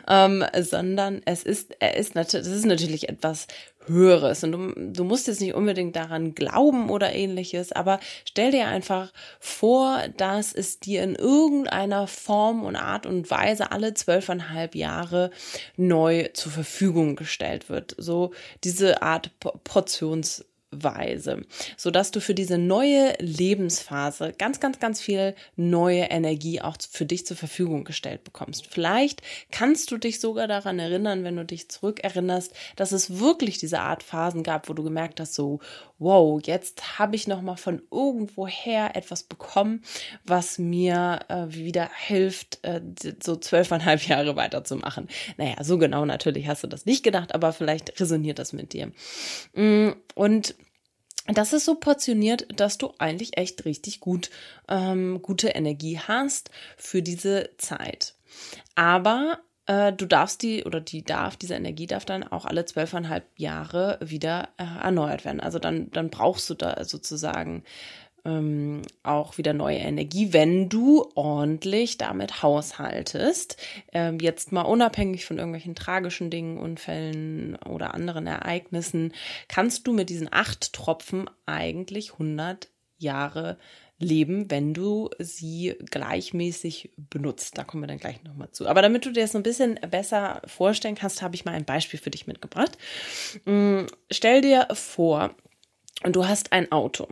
ähm, 0.07 0.45
sondern 0.61 1.21
es 1.25 1.43
ist, 1.43 1.75
er 1.79 1.97
ist 1.97 2.15
natürlich, 2.15 2.45
das 2.45 2.55
ist 2.55 2.65
natürlich 2.65 3.09
etwas 3.09 3.47
Höheres 3.87 4.43
und 4.43 4.51
du, 4.51 4.73
du 4.75 5.03
musst 5.03 5.27
jetzt 5.27 5.41
nicht 5.41 5.53
unbedingt 5.53 5.95
daran 5.95 6.35
glauben 6.35 6.89
oder 6.89 7.13
ähnliches, 7.13 7.71
aber 7.71 7.99
stell 8.25 8.51
dir 8.51 8.67
einfach 8.67 9.11
vor, 9.39 10.03
dass 10.17 10.53
es 10.53 10.79
dir 10.79 11.03
in 11.03 11.15
irgendeiner 11.15 12.07
Form 12.07 12.63
und 12.63 12.75
Art 12.75 13.05
und 13.05 13.29
Weise 13.29 13.71
alle 13.71 13.93
zwölfeinhalb 13.93 14.75
Jahre 14.75 15.31
neu 15.77 16.29
zur 16.33 16.51
Verfügung 16.51 17.15
gestellt 17.15 17.69
wird. 17.69 17.95
So 17.97 18.31
diese 18.63 19.01
Art 19.01 19.31
Portions 19.63 20.45
Weise, 20.81 21.41
so 21.77 21.91
dass 21.91 22.11
du 22.11 22.21
für 22.21 22.33
diese 22.33 22.57
neue 22.57 23.13
Lebensphase 23.19 24.33
ganz, 24.37 24.59
ganz, 24.59 24.79
ganz 24.79 25.01
viel 25.01 25.35
neue 25.55 26.03
Energie 26.03 26.61
auch 26.61 26.77
für 26.89 27.05
dich 27.05 27.25
zur 27.25 27.37
Verfügung 27.37 27.83
gestellt 27.83 28.23
bekommst. 28.23 28.67
Vielleicht 28.67 29.21
kannst 29.51 29.91
du 29.91 29.97
dich 29.97 30.19
sogar 30.19 30.47
daran 30.47 30.79
erinnern, 30.79 31.23
wenn 31.23 31.35
du 31.35 31.45
dich 31.45 31.69
zurückerinnerst, 31.69 32.53
dass 32.75 32.91
es 32.91 33.19
wirklich 33.19 33.57
diese 33.57 33.81
Art 33.81 34.03
Phasen 34.03 34.43
gab, 34.43 34.69
wo 34.69 34.73
du 34.73 34.83
gemerkt 34.83 35.19
hast, 35.19 35.33
so, 35.33 35.59
wow, 36.03 36.39
jetzt 36.43 36.99
habe 36.99 37.15
ich 37.15 37.27
noch 37.27 37.41
mal 37.41 37.55
von 37.55 37.81
irgendwoher 37.91 38.95
etwas 38.95 39.23
bekommen, 39.23 39.83
was 40.23 40.59
mir 40.59 41.19
äh, 41.29 41.45
wieder 41.49 41.89
hilft, 41.95 42.59
äh, 42.63 42.81
so 43.21 43.35
zwölfeinhalb 43.35 44.01
Jahre 44.07 44.35
weiterzumachen. 44.35 45.07
Naja, 45.37 45.63
so 45.63 45.77
genau 45.77 46.05
natürlich 46.05 46.47
hast 46.47 46.63
du 46.63 46.67
das 46.67 46.85
nicht 46.85 47.03
gedacht, 47.03 47.33
aber 47.33 47.53
vielleicht 47.53 47.99
resoniert 47.99 48.39
das 48.39 48.53
mit 48.53 48.73
dir. 48.73 48.91
Mm, 49.53 49.91
und 50.15 50.55
das 51.27 51.53
ist 51.53 51.65
so 51.65 51.75
portioniert, 51.75 52.47
dass 52.53 52.77
du 52.77 52.93
eigentlich 52.97 53.37
echt 53.37 53.63
richtig 53.63 54.01
gut 54.01 54.29
ähm, 54.67 55.21
gute 55.21 55.49
Energie 55.49 55.97
hast 55.99 56.49
für 56.75 57.01
diese 57.01 57.51
Zeit. 57.57 58.15
Aber 58.75 59.39
äh, 59.65 59.93
du 59.93 60.05
darfst 60.05 60.41
die 60.41 60.63
oder 60.63 60.81
die 60.81 61.03
darf, 61.03 61.37
diese 61.37 61.55
Energie 61.55 61.87
darf 61.87 62.05
dann 62.05 62.23
auch 62.23 62.45
alle 62.45 62.65
zwölfeinhalb 62.65 63.25
Jahre 63.37 63.97
wieder 64.01 64.49
äh, 64.57 64.63
erneuert 64.63 65.25
werden. 65.25 65.39
Also 65.39 65.59
dann, 65.59 65.89
dann 65.91 66.09
brauchst 66.09 66.49
du 66.49 66.53
da 66.53 66.83
sozusagen 66.83 67.63
ähm, 68.25 68.83
auch 69.03 69.37
wieder 69.37 69.53
neue 69.53 69.77
Energie, 69.77 70.31
wenn 70.31 70.69
du 70.69 71.09
ordentlich 71.15 71.97
damit 71.97 72.41
haushaltest. 72.41 73.57
Ähm, 73.91 74.19
jetzt 74.19 74.51
mal 74.51 74.61
unabhängig 74.61 75.25
von 75.25 75.37
irgendwelchen 75.37 75.75
tragischen 75.75 76.29
Dingen, 76.29 76.57
Unfällen 76.57 77.55
oder 77.67 77.93
anderen 77.93 78.27
Ereignissen, 78.27 79.13
kannst 79.47 79.87
du 79.87 79.93
mit 79.93 80.09
diesen 80.09 80.29
acht 80.31 80.73
Tropfen 80.73 81.29
eigentlich 81.45 82.13
100 82.13 82.69
Jahre 82.97 83.57
leben, 84.03 84.51
wenn 84.51 84.73
du 84.73 85.09
sie 85.19 85.75
gleichmäßig 85.89 86.91
benutzt. 86.97 87.57
Da 87.57 87.63
kommen 87.63 87.83
wir 87.83 87.87
dann 87.87 87.97
gleich 87.97 88.23
nochmal 88.23 88.51
zu. 88.51 88.67
Aber 88.67 88.81
damit 88.81 89.05
du 89.05 89.11
dir 89.11 89.23
das 89.23 89.35
ein 89.35 89.43
bisschen 89.43 89.79
besser 89.89 90.41
vorstellen 90.45 90.95
kannst, 90.95 91.21
habe 91.21 91.35
ich 91.35 91.45
mal 91.45 91.53
ein 91.53 91.65
Beispiel 91.65 91.99
für 91.99 92.11
dich 92.11 92.27
mitgebracht. 92.27 92.77
Mm, 93.45 93.85
stell 94.11 94.41
dir 94.41 94.67
vor, 94.73 95.35
du 96.03 96.27
hast 96.27 96.51
ein 96.51 96.71
Auto. 96.71 97.07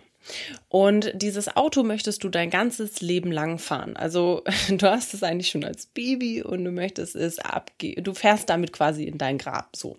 Und 0.69 1.11
dieses 1.15 1.55
Auto 1.55 1.83
möchtest 1.83 2.23
du 2.23 2.29
dein 2.29 2.49
ganzes 2.49 3.01
Leben 3.01 3.31
lang 3.31 3.57
fahren. 3.57 3.95
Also 3.95 4.43
du 4.69 4.89
hast 4.89 5.13
es 5.13 5.23
eigentlich 5.23 5.49
schon 5.49 5.63
als 5.63 5.87
Baby 5.87 6.43
und 6.43 6.63
du 6.63 6.71
möchtest 6.71 7.15
es 7.15 7.39
abgehen. 7.39 8.03
Du 8.03 8.13
fährst 8.13 8.49
damit 8.49 8.71
quasi 8.73 9.05
in 9.05 9.17
dein 9.17 9.37
Grab 9.37 9.75
so. 9.75 9.97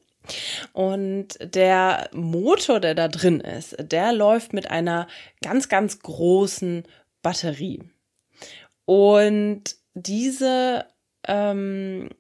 Und 0.73 1.39
der 1.41 2.09
Motor, 2.13 2.81
der 2.81 2.95
da 2.95 3.09
drin 3.09 3.41
ist, 3.41 3.77
der 3.79 4.13
läuft 4.13 4.53
mit 4.53 4.71
einer 4.71 5.09
ganz, 5.43 5.69
ganz 5.69 5.99
großen 6.01 6.85
Batterie. 7.23 7.83
Und 8.85 9.77
diese, 9.95 10.87
ähm, 11.27 12.11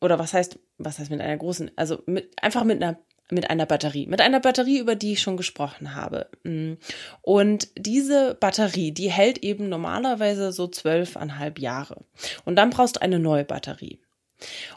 oder 0.00 0.18
was 0.18 0.34
heißt, 0.34 0.58
was 0.78 0.98
heißt 0.98 1.10
mit 1.10 1.20
einer 1.20 1.36
großen, 1.36 1.70
also 1.76 2.02
mit, 2.06 2.30
einfach 2.40 2.64
mit 2.64 2.82
einer 2.82 2.98
mit 3.30 3.48
einer 3.48 3.64
Batterie. 3.66 4.06
Mit 4.06 4.20
einer 4.20 4.40
Batterie, 4.40 4.78
über 4.78 4.94
die 4.94 5.12
ich 5.12 5.22
schon 5.22 5.38
gesprochen 5.38 5.94
habe. 5.94 6.28
Mm. 6.44 6.74
Und 7.22 7.68
diese 7.78 8.36
Batterie, 8.38 8.92
die 8.92 9.10
hält 9.10 9.38
eben 9.38 9.70
normalerweise 9.70 10.52
so 10.52 10.68
zwölfeinhalb 10.68 11.58
Jahre. 11.58 12.04
Und 12.44 12.56
dann 12.56 12.70
brauchst 12.70 12.96
du 12.96 13.02
eine 13.02 13.18
neue 13.18 13.44
Batterie. 13.44 14.00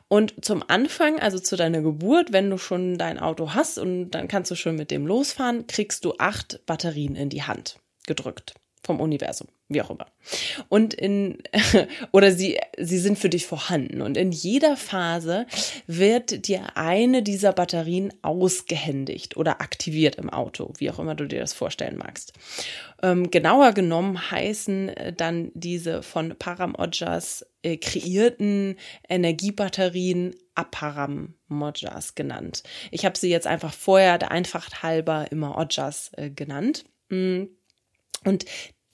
Und 0.07 0.33
zum 0.43 0.63
Anfang, 0.67 1.19
also 1.19 1.39
zu 1.39 1.55
deiner 1.55 1.81
Geburt, 1.81 2.31
wenn 2.31 2.49
du 2.49 2.57
schon 2.57 2.97
dein 2.97 3.19
Auto 3.19 3.53
hast 3.53 3.77
und 3.77 4.11
dann 4.11 4.27
kannst 4.27 4.51
du 4.51 4.55
schon 4.55 4.75
mit 4.75 4.91
dem 4.91 5.07
losfahren, 5.07 5.67
kriegst 5.67 6.05
du 6.05 6.13
acht 6.17 6.65
Batterien 6.65 7.15
in 7.15 7.29
die 7.29 7.43
Hand 7.43 7.79
gedrückt 8.05 8.53
vom 8.85 8.99
Universum, 8.99 9.47
wie 9.67 9.81
auch 9.81 9.89
immer. 9.89 10.05
Und 10.69 10.93
in, 10.93 11.41
oder 12.11 12.31
sie, 12.31 12.59
sie 12.77 12.99
sind 12.99 13.17
für 13.17 13.29
dich 13.29 13.47
vorhanden. 13.47 14.01
Und 14.01 14.15
in 14.15 14.31
jeder 14.31 14.77
Phase 14.77 15.47
wird 15.87 16.47
dir 16.47 16.77
eine 16.77 17.23
dieser 17.23 17.51
Batterien 17.51 18.13
ausgehändigt 18.21 19.37
oder 19.37 19.61
aktiviert 19.61 20.15
im 20.15 20.29
Auto, 20.29 20.71
wie 20.77 20.91
auch 20.91 20.99
immer 20.99 21.15
du 21.15 21.27
dir 21.27 21.39
das 21.39 21.53
vorstellen 21.53 21.97
magst. 21.97 22.33
Ähm, 23.01 23.31
genauer 23.31 23.73
genommen 23.73 24.31
heißen 24.31 24.89
äh, 24.89 25.13
dann 25.13 25.51
diese 25.53 26.03
von 26.03 26.35
Param 26.37 26.75
Ojas 26.75 27.45
äh, 27.63 27.77
kreierten 27.77 28.77
Energiebatterien 29.09 30.35
Aparam 30.53 31.33
Ojas 31.49 32.15
genannt. 32.15 32.63
Ich 32.91 33.03
habe 33.05 33.17
sie 33.17 33.29
jetzt 33.29 33.47
einfach 33.47 33.73
vorher 33.73 34.17
der 34.17 34.31
Einfacht 34.31 34.83
halber 34.83 35.31
immer 35.31 35.57
Ojas 35.57 36.11
äh, 36.13 36.29
genannt. 36.29 36.85
Mm. 37.09 37.45
Und 38.23 38.45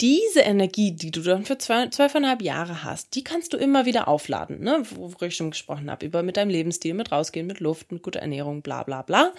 diese 0.01 0.39
Energie, 0.39 0.91
die 0.91 1.11
du 1.11 1.21
dann 1.21 1.45
für 1.45 1.59
zwölfeinhalb 1.59 2.41
Jahre 2.41 2.83
hast, 2.83 3.13
die 3.13 3.23
kannst 3.23 3.53
du 3.53 3.57
immer 3.57 3.85
wieder 3.85 4.07
aufladen, 4.07 4.61
ne? 4.61 4.83
worüber 4.95 5.27
ich 5.27 5.35
schon 5.35 5.51
gesprochen 5.51 5.91
habe, 5.91 6.05
über 6.05 6.23
mit 6.23 6.37
deinem 6.37 6.49
Lebensstil, 6.49 6.95
mit 6.95 7.11
rausgehen, 7.11 7.45
mit 7.45 7.59
Luft, 7.59 7.91
mit 7.91 8.01
guter 8.01 8.19
Ernährung, 8.19 8.63
bla 8.63 8.81
bla 8.81 9.03
bla. 9.03 9.31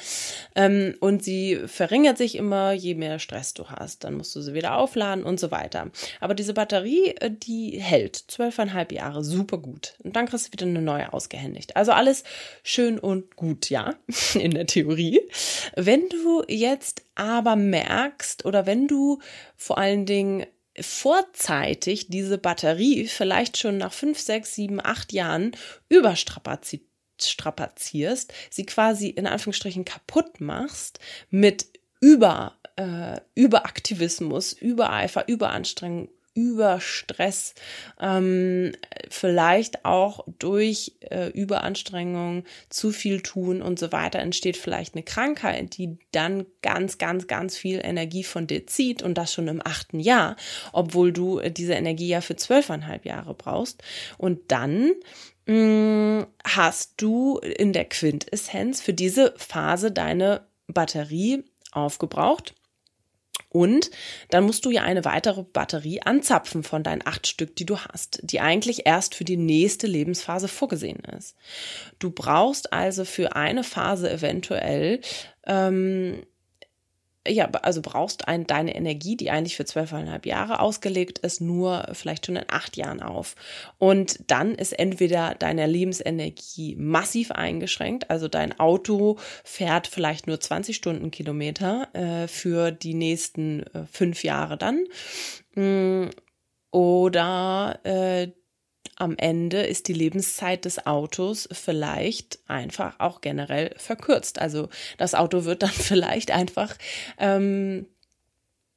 Ähm, 0.55 0.95
und 1.01 1.25
sie 1.25 1.59
verringert 1.67 2.17
sich 2.17 2.37
immer, 2.37 2.73
je 2.73 2.95
mehr 2.95 3.19
Stress 3.19 3.55
du 3.55 3.69
hast. 3.71 4.05
Dann 4.05 4.15
musst 4.15 4.37
du 4.37 4.41
sie 4.41 4.55
wieder 4.55 4.77
aufladen 4.77 5.25
und 5.25 5.41
so 5.41 5.51
weiter. 5.51 5.91
Aber 6.21 6.35
diese 6.35 6.55
Batterie, 6.55 7.17
äh, 7.19 7.31
die 7.31 7.81
hält 7.81 8.17
zwölfeinhalb 8.17 8.93
Jahre 8.93 9.25
super 9.25 9.59
gut. 9.59 9.95
Und 10.05 10.15
dann 10.15 10.27
kriegst 10.27 10.49
du 10.49 10.53
wieder 10.53 10.67
eine 10.67 10.83
neue 10.83 11.13
ausgehändigt. 11.13 11.77
Also 11.77 11.91
alles 11.91 12.23
schön 12.63 13.01
und 13.01 13.35
gut, 13.35 13.69
ja, 13.69 13.95
in 14.35 14.53
der 14.53 14.67
Theorie. 14.67 15.21
Wenn 15.75 16.09
du 16.09 16.45
jetzt 16.47 17.03
aber 17.15 17.57
merkst 17.57 18.45
oder 18.45 18.67
wenn 18.67 18.89
du 18.89 19.19
vor 19.57 19.79
allen 19.79 20.07
Dingen 20.07 20.47
vorzeitig 20.81 22.09
diese 22.09 22.39
Batterie 22.39 23.07
vielleicht 23.07 23.59
schon 23.59 23.79
nach 23.79 23.93
fünf, 23.93 24.19
sechs, 24.19 24.55
sieben, 24.55 24.81
acht 24.83 25.13
Jahren 25.13 25.53
überstrapazierst, 25.89 28.33
sie 28.51 28.67
quasi 28.67 29.09
in 29.09 29.27
Anführungsstrichen 29.27 29.85
kaputt 29.85 30.41
machst 30.41 31.01
mit 31.31 31.67
über, 32.01 32.59
äh, 32.77 33.21
Überaktivismus, 33.35 34.53
Übereifer, 34.53 35.29
Überanstrengung, 35.29 36.09
über 36.35 36.81
Stress, 36.81 37.55
ähm, 38.01 38.73
vielleicht 39.11 39.85
auch 39.85 40.25
durch 40.39 40.97
äh, 41.01 41.29
Überanstrengung, 41.29 42.45
zu 42.71 42.91
viel 42.91 43.21
tun 43.21 43.61
und 43.61 43.79
so 43.79 43.93
weiter 43.93 44.19
entsteht 44.19 44.57
vielleicht 44.57 44.95
eine 44.95 45.03
Krankheit, 45.03 45.77
die 45.77 45.99
dann 46.11 46.47
ganz, 46.63 46.97
ganz, 46.97 47.27
ganz 47.27 47.57
viel 47.57 47.81
Energie 47.83 48.25
von 48.25 48.47
dir 48.47 48.67
zieht 48.67 49.03
und 49.03 49.19
das 49.19 49.33
schon 49.33 49.49
im 49.49 49.61
achten 49.63 50.01
Jahr, 50.01 50.37
obwohl 50.73 51.13
du 51.13 51.39
äh, 51.39 51.51
diese 51.51 51.75
Energie 51.75 52.09
ja 52.09 52.23
für 52.23 52.37
zwölfeinhalb 52.37 53.05
Jahre 53.05 53.35
brauchst. 53.35 53.83
Und 54.17 54.51
dann 54.51 54.93
mh, 55.47 55.55
mm, 55.55 56.27
hast 56.45 56.95
du 56.97 57.39
in 57.39 57.73
der 57.75 57.85
Quintessenz 57.85 58.81
für 58.81 58.95
diese 58.95 59.35
Phase 59.37 59.93
deine 59.93 60.47
Batterie 60.67 61.45
aufgebraucht 61.73 62.55
und 63.49 63.91
dann 64.31 64.45
musst 64.45 64.65
du 64.65 64.71
ja 64.71 64.83
eine 64.83 65.05
weitere 65.05 65.43
Batterie 65.43 66.01
anzapfen 66.03 66.63
von 66.63 66.83
deinen 66.83 67.07
acht 67.07 67.27
Stück, 67.27 67.55
die 67.57 67.67
du 67.67 67.79
hast, 67.79 68.21
die 68.23 68.41
eigentlich 68.41 68.87
erst 68.87 69.15
für 69.15 69.25
die 69.25 69.37
nächste 69.37 69.87
Lebensphase 69.87 70.49
vorgesehen 70.49 71.03
ist. 71.17 71.37
Du 71.99 72.11
brauchst 72.11 72.73
also 72.73 73.05
für 73.05 73.37
eine 73.37 73.63
Phase 73.63 74.11
eventuell 74.11 75.01
ähm, 75.47 76.25
ja, 77.27 77.49
also 77.63 77.83
brauchst 77.83 78.27
ein, 78.27 78.47
deine 78.47 78.75
Energie, 78.75 79.17
die 79.17 79.31
eigentlich 79.31 79.57
für 79.57 79.65
zwölfeinhalb 79.65 80.27
Jahre 80.27 80.59
ausgelegt 80.61 81.21
ist, 81.21 81.41
nur 81.41 81.87
vielleicht 81.93 82.27
schon 82.27 82.37
in 82.37 82.45
acht 82.49 82.77
Jahren 82.77 83.01
auf. 83.01 83.37
Und 83.79 84.19
dann 84.29 84.55
ist 84.55 84.73
entweder 84.73 85.35
deine 85.39 85.67
Lebensenergie 85.67 86.75
massiv 86.77 87.31
eingeschränkt, 87.31 88.11
also 88.11 88.27
dein 88.27 88.59
Auto 88.59 89.19
fährt 89.45 89.87
vielleicht 89.87 90.27
nur 90.27 90.41
20 90.41 90.75
Stundenkilometer 90.75 91.89
äh, 91.93 92.29
für 92.29 92.73
die 92.73 92.95
nächsten 92.95 93.63
äh, 93.69 93.87
fünf 93.91 94.25
Jahre 94.25 94.57
dann. 94.59 94.85
Mm, 95.55 96.11
oder 96.73 97.79
äh, 97.85 98.29
am 98.97 99.17
Ende 99.17 99.63
ist 99.63 99.89
die 99.89 99.95
Lebenszeit 99.95 100.65
des 100.65 100.87
Autos 100.87 101.49
vielleicht 101.53 102.39
einfach 102.47 103.01
auch 103.01 103.21
generell 103.21 103.75
verkürzt. 103.77 104.39
Also 104.39 104.69
das 104.99 105.15
Auto 105.15 105.45
wird 105.45 105.63
dann 105.63 105.71
vielleicht 105.73 106.31
einfach 106.31 106.75
ähm, 107.19 107.87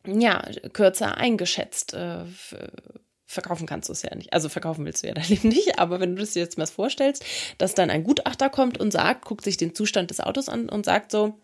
ja 0.05 0.41
kürzer 0.73 1.17
eingeschätzt. 1.17 1.93
Äh, 1.93 2.25
verkaufen 3.27 3.65
kannst 3.65 3.89
du 3.89 3.93
es 3.93 4.01
ja 4.01 4.15
nicht. 4.15 4.33
Also 4.33 4.49
verkaufen 4.49 4.85
willst 4.85 5.03
du 5.03 5.07
ja 5.07 5.13
dein 5.13 5.25
Leben 5.29 5.49
nicht, 5.49 5.79
aber 5.79 5.99
wenn 5.99 6.15
du 6.15 6.21
das 6.21 6.33
dir 6.33 6.41
jetzt 6.41 6.57
mal 6.57 6.65
vorstellst, 6.65 7.25
dass 7.57 7.75
dann 7.75 7.89
ein 7.89 8.03
Gutachter 8.03 8.49
kommt 8.49 8.79
und 8.79 8.91
sagt, 8.91 9.25
guckt 9.25 9.43
sich 9.43 9.57
den 9.57 9.75
Zustand 9.75 10.09
des 10.09 10.19
Autos 10.21 10.49
an 10.49 10.69
und 10.69 10.85
sagt 10.85 11.11
so, 11.11 11.37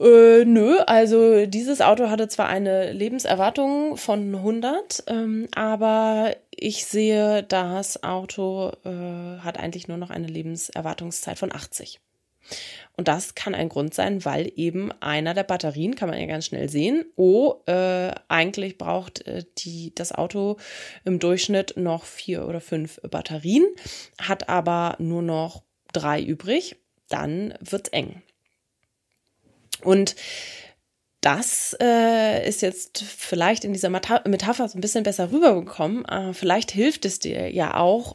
äh, 0.00 0.44
nö, 0.44 0.78
also 0.86 1.46
dieses 1.46 1.80
Auto 1.80 2.08
hatte 2.08 2.28
zwar 2.28 2.48
eine 2.48 2.92
Lebenserwartung 2.92 3.96
von 3.96 4.34
100, 4.34 5.04
ähm, 5.08 5.48
aber 5.54 6.36
ich 6.50 6.84
sehe, 6.86 7.42
das 7.42 8.02
Auto 8.02 8.72
äh, 8.84 9.38
hat 9.40 9.58
eigentlich 9.58 9.88
nur 9.88 9.96
noch 9.96 10.10
eine 10.10 10.28
Lebenserwartungszeit 10.28 11.38
von 11.38 11.52
80. 11.52 12.00
Und 12.96 13.08
das 13.08 13.34
kann 13.34 13.54
ein 13.54 13.68
Grund 13.68 13.94
sein, 13.94 14.24
weil 14.24 14.50
eben 14.56 14.90
einer 15.00 15.34
der 15.34 15.44
Batterien, 15.44 15.94
kann 15.94 16.08
man 16.08 16.18
ja 16.18 16.26
ganz 16.26 16.46
schnell 16.46 16.68
sehen, 16.68 17.04
oh, 17.16 17.56
äh, 17.66 18.12
eigentlich 18.28 18.78
braucht 18.78 19.26
äh, 19.26 19.44
die, 19.58 19.94
das 19.94 20.12
Auto 20.12 20.56
im 21.04 21.18
Durchschnitt 21.18 21.76
noch 21.76 22.04
vier 22.04 22.46
oder 22.46 22.60
fünf 22.60 23.00
Batterien, 23.02 23.66
hat 24.20 24.48
aber 24.48 24.96
nur 24.98 25.22
noch 25.22 25.62
drei 25.92 26.20
übrig, 26.22 26.76
dann 27.08 27.54
wird's 27.60 27.90
eng. 27.90 28.22
Und 29.82 30.16
das 31.20 31.76
äh, 31.82 32.48
ist 32.48 32.62
jetzt 32.62 33.02
vielleicht 33.02 33.64
in 33.64 33.72
dieser 33.72 33.90
Metapher 33.90 34.68
so 34.68 34.78
ein 34.78 34.80
bisschen 34.80 35.02
besser 35.02 35.32
rübergekommen. 35.32 36.04
Äh, 36.04 36.32
vielleicht 36.32 36.70
hilft 36.70 37.04
es 37.04 37.18
dir 37.18 37.52
ja 37.52 37.76
auch. 37.76 38.14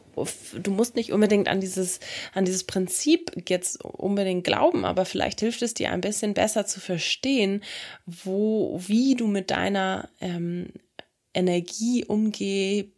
Du 0.54 0.70
musst 0.70 0.96
nicht 0.96 1.12
unbedingt 1.12 1.46
an 1.48 1.60
dieses, 1.60 2.00
an 2.32 2.46
dieses 2.46 2.64
Prinzip 2.64 3.30
jetzt 3.46 3.84
unbedingt 3.84 4.44
glauben, 4.44 4.86
aber 4.86 5.04
vielleicht 5.04 5.40
hilft 5.40 5.60
es 5.60 5.74
dir 5.74 5.92
ein 5.92 6.00
bisschen 6.00 6.32
besser 6.32 6.64
zu 6.64 6.80
verstehen, 6.80 7.62
wo, 8.06 8.80
wie 8.86 9.14
du 9.14 9.26
mit 9.26 9.50
deiner 9.50 10.08
ähm, 10.22 10.70
Energie 11.34 12.06
umgeh, 12.06 12.90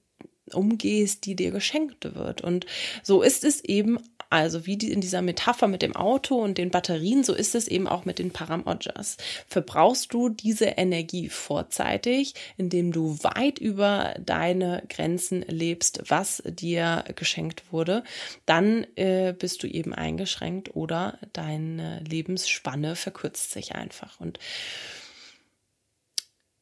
umgehst, 0.53 1.27
die 1.27 1.35
dir 1.35 1.51
geschenkt 1.51 2.15
wird. 2.15 2.43
Und 2.43 2.65
so 3.03 3.23
ist 3.23 3.43
es 3.43 3.65
eben 3.65 3.99
also 4.31 4.67
wie 4.67 4.77
die 4.77 4.93
in 4.93 5.01
dieser 5.01 5.23
Metapher 5.23 5.69
mit 5.69 5.83
dem 5.83 5.95
Auto 5.95 6.37
und 6.37 6.59
den 6.59 6.71
Batterien, 6.71 7.25
so 7.25 7.35
ist 7.35 7.55
es 7.55 7.69
eben 7.69 7.87
auch 7.87 8.05
mit 8.05 8.19
den 8.19 8.31
Paramojas. 8.31 9.17
Verbrauchst 9.47 10.13
du 10.13 10.29
diese 10.29 10.67
Energie 10.67 11.29
vorzeitig, 11.29 12.35
indem 12.57 12.93
du 12.93 13.19
weit 13.23 13.59
über 13.59 14.15
deine 14.19 14.83
Grenzen 14.89 15.43
lebst, 15.43 16.03
was 16.09 16.43
dir 16.47 17.05
geschenkt 17.15 17.73
wurde, 17.73 18.03
dann 18.45 18.87
äh, 18.97 19.35
bist 19.39 19.63
du 19.63 19.67
eben 19.67 19.95
eingeschränkt 19.95 20.75
oder 20.75 21.19
deine 21.33 22.01
Lebensspanne 22.09 22.97
verkürzt 22.97 23.53
sich 23.53 23.75
einfach. 23.75 24.21
Und 24.21 24.39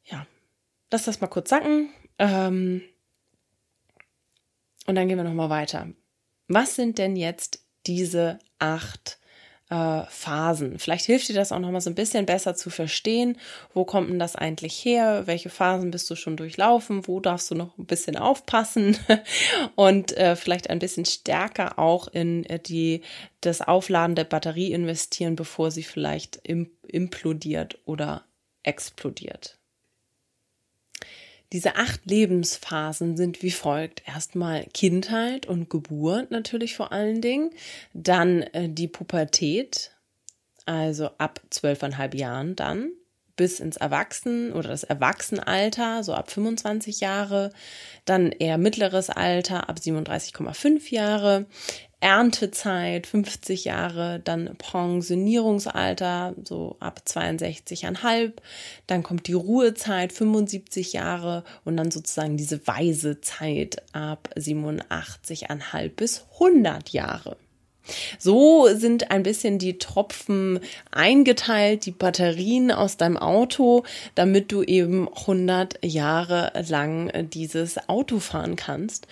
ja, 0.04 0.26
lass 0.90 1.04
das 1.04 1.20
mal 1.20 1.28
kurz 1.28 1.50
sacken. 1.50 1.90
Ähm, 2.18 2.82
und 4.86 4.94
dann 4.94 5.08
gehen 5.08 5.16
wir 5.16 5.24
nochmal 5.24 5.50
weiter. 5.50 5.88
Was 6.48 6.74
sind 6.74 6.98
denn 6.98 7.16
jetzt 7.16 7.64
diese 7.86 8.38
acht 8.58 9.18
äh, 9.70 10.02
Phasen? 10.08 10.78
Vielleicht 10.78 11.06
hilft 11.06 11.28
dir 11.28 11.34
das 11.34 11.52
auch 11.52 11.58
nochmal 11.58 11.80
so 11.80 11.90
ein 11.90 11.94
bisschen 11.94 12.26
besser 12.26 12.54
zu 12.54 12.70
verstehen. 12.70 13.38
Wo 13.72 13.84
kommt 13.84 14.10
denn 14.10 14.18
das 14.18 14.36
eigentlich 14.36 14.84
her? 14.84 15.26
Welche 15.26 15.48
Phasen 15.48 15.90
bist 15.90 16.10
du 16.10 16.16
schon 16.16 16.36
durchlaufen? 16.36 17.06
Wo 17.06 17.20
darfst 17.20 17.50
du 17.50 17.54
noch 17.54 17.76
ein 17.78 17.86
bisschen 17.86 18.16
aufpassen? 18.16 18.96
Und 19.74 20.16
äh, 20.16 20.36
vielleicht 20.36 20.68
ein 20.68 20.78
bisschen 20.78 21.06
stärker 21.06 21.78
auch 21.78 22.08
in 22.08 22.44
äh, 22.46 22.58
die, 22.58 23.02
das 23.40 23.62
Aufladen 23.62 24.16
der 24.16 24.24
Batterie 24.24 24.72
investieren, 24.72 25.36
bevor 25.36 25.70
sie 25.70 25.82
vielleicht 25.82 26.40
im, 26.42 26.70
implodiert 26.86 27.78
oder 27.86 28.24
explodiert. 28.62 29.58
Diese 31.54 31.76
acht 31.76 32.04
Lebensphasen 32.06 33.16
sind 33.16 33.44
wie 33.44 33.52
folgt. 33.52 34.02
Erstmal 34.08 34.64
Kindheit 34.74 35.46
und 35.46 35.70
Geburt 35.70 36.32
natürlich 36.32 36.74
vor 36.74 36.90
allen 36.90 37.20
Dingen. 37.20 37.50
Dann 37.92 38.42
äh, 38.42 38.68
die 38.68 38.88
Pubertät, 38.88 39.92
also 40.66 41.10
ab 41.18 41.40
zwölfeinhalb 41.50 42.16
Jahren 42.16 42.56
dann 42.56 42.90
bis 43.36 43.60
ins 43.60 43.76
Erwachsenen 43.76 44.52
oder 44.52 44.70
das 44.70 44.82
Erwachsenenalter, 44.82 46.02
so 46.02 46.12
ab 46.14 46.28
25 46.28 46.98
Jahre, 46.98 47.52
dann 48.04 48.32
eher 48.32 48.58
mittleres 48.58 49.08
Alter 49.08 49.68
ab 49.68 49.76
37,5 49.78 50.92
Jahre, 50.92 51.46
Erntezeit 52.04 53.06
50 53.06 53.64
Jahre, 53.64 54.20
dann 54.22 54.56
Pensionierungsalter 54.58 56.34
so 56.44 56.76
ab 56.78 57.00
62,5, 57.06 58.32
dann 58.86 59.02
kommt 59.02 59.26
die 59.26 59.32
Ruhezeit 59.32 60.12
75 60.12 60.92
Jahre 60.92 61.44
und 61.64 61.78
dann 61.78 61.90
sozusagen 61.90 62.36
diese 62.36 62.66
weise 62.66 63.22
Zeit 63.22 63.82
ab 63.94 64.28
87,5 64.36 65.88
bis 65.96 66.26
100 66.34 66.90
Jahre. 66.90 67.38
So 68.18 68.68
sind 68.74 69.10
ein 69.10 69.22
bisschen 69.22 69.58
die 69.58 69.78
Tropfen 69.78 70.60
eingeteilt, 70.90 71.86
die 71.86 71.90
Batterien 71.90 72.70
aus 72.70 72.98
deinem 72.98 73.16
Auto, 73.16 73.82
damit 74.14 74.52
du 74.52 74.62
eben 74.62 75.08
100 75.08 75.82
Jahre 75.82 76.52
lang 76.68 77.30
dieses 77.30 77.88
Auto 77.88 78.20
fahren 78.20 78.56
kannst. 78.56 79.06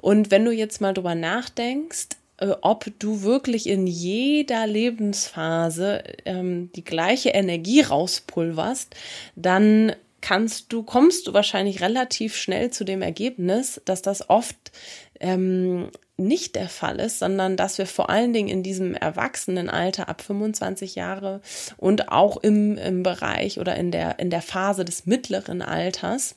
Und 0.00 0.30
wenn 0.30 0.46
du 0.46 0.50
jetzt 0.50 0.80
mal 0.80 0.94
drüber 0.94 1.14
nachdenkst, 1.14 2.08
ob 2.38 2.86
du 2.98 3.22
wirklich 3.22 3.68
in 3.68 3.86
jeder 3.86 4.66
Lebensphase 4.66 6.02
ähm, 6.24 6.70
die 6.74 6.84
gleiche 6.84 7.30
Energie 7.30 7.82
rauspulverst, 7.82 8.94
dann 9.36 9.92
kannst 10.20 10.72
du, 10.72 10.82
kommst 10.82 11.26
du 11.26 11.34
wahrscheinlich 11.34 11.82
relativ 11.82 12.36
schnell 12.36 12.70
zu 12.70 12.84
dem 12.84 13.02
Ergebnis, 13.02 13.80
dass 13.84 14.02
das 14.02 14.30
oft 14.30 14.72
ähm, 15.20 15.90
nicht 16.16 16.54
der 16.54 16.68
Fall 16.68 17.00
ist, 17.00 17.18
sondern 17.18 17.56
dass 17.56 17.78
wir 17.78 17.86
vor 17.86 18.08
allen 18.08 18.32
Dingen 18.32 18.48
in 18.48 18.62
diesem 18.62 18.94
Erwachsenenalter 18.94 20.08
ab 20.08 20.22
25 20.22 20.94
Jahre 20.94 21.40
und 21.76 22.10
auch 22.10 22.36
im, 22.38 22.78
im 22.78 23.02
Bereich 23.02 23.58
oder 23.58 23.76
in 23.76 23.90
der, 23.90 24.18
in 24.18 24.30
der 24.30 24.42
Phase 24.42 24.84
des 24.84 25.06
mittleren 25.06 25.62
Alters 25.62 26.36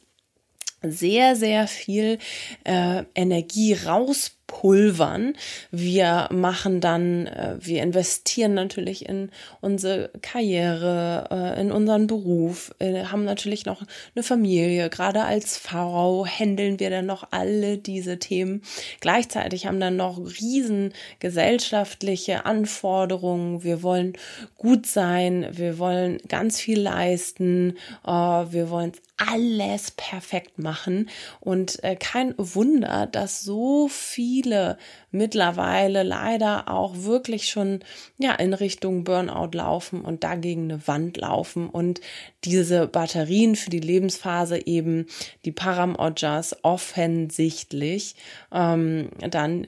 sehr, 0.82 1.36
sehr 1.36 1.68
viel 1.68 2.20
äh, 2.64 3.04
Energie 3.16 3.74
raus 3.74 4.32
pulvern. 4.48 5.34
Wir 5.72 6.30
machen 6.32 6.82
dann, 6.82 7.28
äh, 7.28 7.56
wir 7.60 7.82
investieren 7.82 8.54
natürlich 8.54 9.08
in 9.08 9.32
unsere 9.62 10.12
Karriere, 10.22 11.28
äh, 11.32 11.62
in 11.62 11.72
unseren 11.72 12.08
Beruf, 12.08 12.74
äh, 12.80 13.06
haben 13.06 13.26
natürlich 13.26 13.66
noch 13.66 13.82
eine 14.16 14.24
Familie. 14.24 14.90
Gerade 14.90 15.24
als 15.24 15.58
Frau 15.58 16.26
handeln 16.26 16.80
wir 16.80 16.90
dann 16.90 17.06
noch 17.06 17.28
alle 17.32 17.78
diese 17.78 18.20
Themen. 18.20 18.62
Gleichzeitig 19.00 19.66
haben 19.66 19.80
dann 19.80 19.96
noch 19.96 20.20
riesen 20.20 20.94
gesellschaftliche 21.20 22.46
Anforderungen. 22.46 23.64
Wir 23.64 23.82
wollen 23.84 24.14
gut 24.58 24.86
sein, 24.86 25.48
wir 25.52 25.80
wollen 25.80 26.20
ganz 26.28 26.60
viel 26.60 26.80
leisten, 26.80 27.78
wir 28.04 28.70
wollen 28.70 28.92
alles 29.18 29.92
perfekt 29.92 30.60
machen 30.60 31.10
und 31.40 31.80
kein 32.00 32.34
Wunder, 32.38 33.08
dass 33.08 33.42
so 33.42 33.88
viel 33.88 34.35
viele 34.36 34.78
mittlerweile 35.12 36.04
leider 36.04 36.68
auch 36.68 37.04
wirklich 37.04 37.48
schon 37.48 37.80
ja 38.18 38.34
in 38.34 38.54
Richtung 38.54 39.06
Burnout 39.06 39.52
laufen 39.54 40.02
und 40.02 40.26
dagegen 40.26 40.64
eine 40.64 40.86
Wand 40.88 41.16
laufen 41.16 41.70
und 41.70 42.02
diese 42.44 42.88
Batterien 42.88 43.56
für 43.56 43.70
die 43.70 43.80
Lebensphase 43.80 44.68
eben 44.68 45.06
die 45.46 45.54
Param-Ojas 45.54 46.58
offensichtlich 46.64 48.16
ähm, 48.52 49.10
dann 49.30 49.68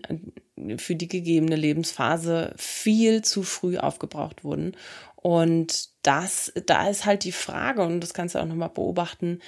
für 0.77 0.95
die 0.95 1.07
gegebene 1.07 1.55
Lebensphase 1.55 2.53
viel 2.57 3.21
zu 3.21 3.43
früh 3.43 3.77
aufgebraucht 3.77 4.43
wurden. 4.43 4.75
Und 5.15 5.89
das, 6.01 6.51
da 6.65 6.89
ist 6.89 7.05
halt 7.05 7.23
die 7.23 7.31
Frage, 7.31 7.83
und 7.83 8.01
das 8.01 8.13
kannst 8.13 8.35
du 8.35 8.39
auch 8.39 8.45
nochmal 8.45 8.69
beobachten, 8.69 9.39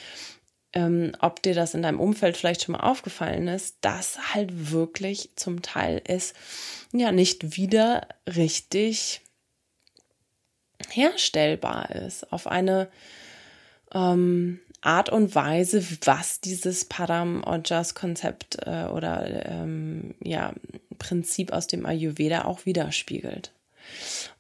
ähm, 0.74 1.14
ob 1.20 1.42
dir 1.42 1.56
das 1.56 1.74
in 1.74 1.82
deinem 1.82 2.00
Umfeld 2.00 2.38
vielleicht 2.38 2.64
schon 2.64 2.74
mal 2.74 2.82
aufgefallen 2.82 3.48
ist, 3.48 3.78
dass 3.82 4.34
halt 4.34 4.72
wirklich 4.72 5.32
zum 5.36 5.62
Teil 5.62 6.02
es 6.06 6.34
ja 6.92 7.12
nicht 7.12 7.58
wieder 7.58 8.08
richtig 8.28 9.22
herstellbar 10.90 11.92
ist 11.92 12.32
auf 12.32 12.48
eine 12.48 12.90
ähm, 13.94 14.60
Art 14.82 15.10
und 15.10 15.36
Weise, 15.36 15.84
was 16.06 16.40
dieses 16.40 16.86
Padam 16.86 17.44
Ojas 17.44 17.96
Konzept 17.96 18.60
äh, 18.66 18.86
oder 18.86 19.46
ähm, 19.46 20.16
ja 20.24 20.54
Prinzip 21.00 21.52
aus 21.52 21.68
dem 21.68 21.86
Ayurveda 21.86 22.46
auch 22.46 22.66
widerspiegelt. 22.66 23.52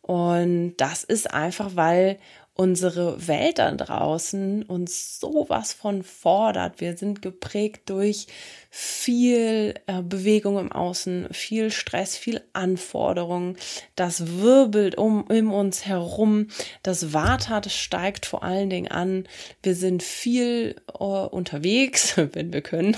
Und 0.01 0.75
das 0.77 1.03
ist 1.03 1.31
einfach, 1.33 1.75
weil 1.75 2.19
unsere 2.59 3.25
Welt 3.29 3.57
da 3.57 3.71
draußen 3.71 4.63
uns 4.63 5.17
sowas 5.17 5.71
von 5.71 6.03
fordert. 6.03 6.81
Wir 6.81 6.97
sind 6.97 7.21
geprägt 7.21 7.89
durch 7.89 8.27
viel 8.69 9.73
äh, 9.87 10.03
Bewegung 10.03 10.59
im 10.59 10.71
Außen, 10.71 11.29
viel 11.31 11.71
Stress, 11.71 12.15
viel 12.15 12.41
Anforderungen. 12.53 13.57
Das 13.95 14.39
wirbelt 14.39 14.95
um 14.95 15.25
in 15.29 15.47
uns 15.47 15.85
herum. 15.85 16.47
Das 16.83 17.07
das 17.11 17.73
steigt 17.73 18.27
vor 18.27 18.43
allen 18.43 18.69
Dingen 18.69 18.87
an. 18.87 19.27
Wir 19.63 19.73
sind 19.73 20.03
viel 20.03 20.75
äh, 20.87 21.03
unterwegs, 21.03 22.15
wenn 22.33 22.53
wir 22.53 22.61
können. 22.61 22.95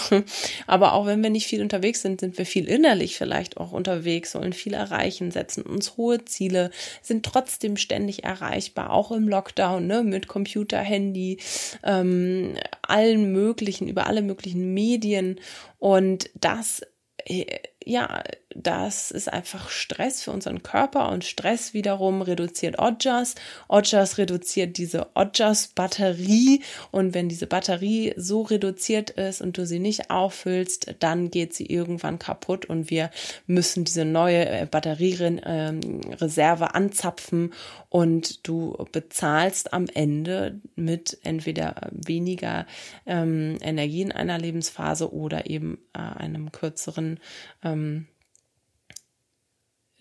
Aber 0.68 0.94
auch 0.94 1.06
wenn 1.06 1.24
wir 1.24 1.30
nicht 1.30 1.48
viel 1.48 1.62
unterwegs 1.62 2.02
sind, 2.02 2.20
sind 2.20 2.38
wir 2.38 2.46
viel 2.46 2.68
innerlich 2.68 3.18
vielleicht 3.18 3.58
auch 3.58 3.72
unterwegs, 3.72 4.32
sollen 4.32 4.54
viel 4.54 4.74
erreichen, 4.74 5.32
setzen 5.32 5.64
uns 5.64 5.96
hohe 5.96 6.26
Ziele, 6.26 6.72
sind 7.02 7.26
trotzdem 7.26 7.78
ständig 7.78 8.24
erreichbar, 8.24 8.92
auch 8.92 9.12
im 9.12 9.28
Lockdown, 9.28 9.88
ne, 9.88 10.04
mit 10.04 10.28
Computer, 10.28 10.80
Handy, 10.80 11.38
ähm, 11.84 12.56
allen 12.82 13.32
möglichen, 13.32 13.88
über 13.88 14.08
alle 14.08 14.22
möglichen 14.22 14.74
Medien 14.74 15.40
und 15.80 16.30
das 16.36 16.82
äh, 17.26 17.46
ja, 17.84 18.24
das 18.56 19.12
ist 19.12 19.32
einfach 19.32 19.70
Stress 19.70 20.22
für 20.24 20.32
unseren 20.32 20.64
Körper 20.64 21.10
und 21.10 21.24
Stress 21.24 21.74
wiederum 21.74 22.22
reduziert 22.22 22.80
Ojas. 22.80 23.36
Ojas 23.68 24.18
reduziert 24.18 24.78
diese 24.78 25.08
Ojas-Batterie 25.16 26.62
und 26.92 27.14
wenn 27.14 27.30
diese 27.30 27.48
Batterie 27.48 28.14
so 28.18 28.42
reduziert 28.42 29.12
ist 29.12 29.42
und 29.42 29.58
du 29.58 29.66
sie 29.66 29.80
nicht 29.80 30.10
auffüllst, 30.10 30.96
dann 31.00 31.32
geht 31.32 31.54
sie 31.54 31.66
irgendwann 31.66 32.20
kaputt 32.20 32.66
und 32.66 32.90
wir 32.90 33.10
müssen 33.48 33.84
diese 33.84 34.06
neue 34.06 34.48
äh, 34.48 34.66
Batteriereserve 34.70 36.64
ähm, 36.66 36.72
anzapfen 36.72 37.54
und 37.90 38.48
du 38.48 38.88
bezahlst 38.92 39.74
am 39.74 39.88
Ende 39.94 40.60
mit 40.76 41.18
entweder 41.24 41.90
weniger 41.92 42.66
ähm, 43.06 43.58
Energie 43.62 44.02
in 44.02 44.12
einer 44.12 44.38
Lebensphase 44.38 45.14
oder 45.14 45.50
eben 45.50 45.78
äh, 45.94 46.00
einem 46.00 46.52
kürzeren 46.52 47.20
ähm, 47.64 48.08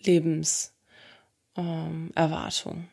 Lebenserwartung. 0.03 2.89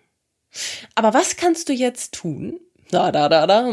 Aber 0.94 1.14
was 1.14 1.36
kannst 1.36 1.68
du 1.68 1.72
jetzt 1.72 2.14
tun? 2.14 2.60
Da, 2.90 3.12
da, 3.12 3.28
da, 3.28 3.46
da. 3.46 3.70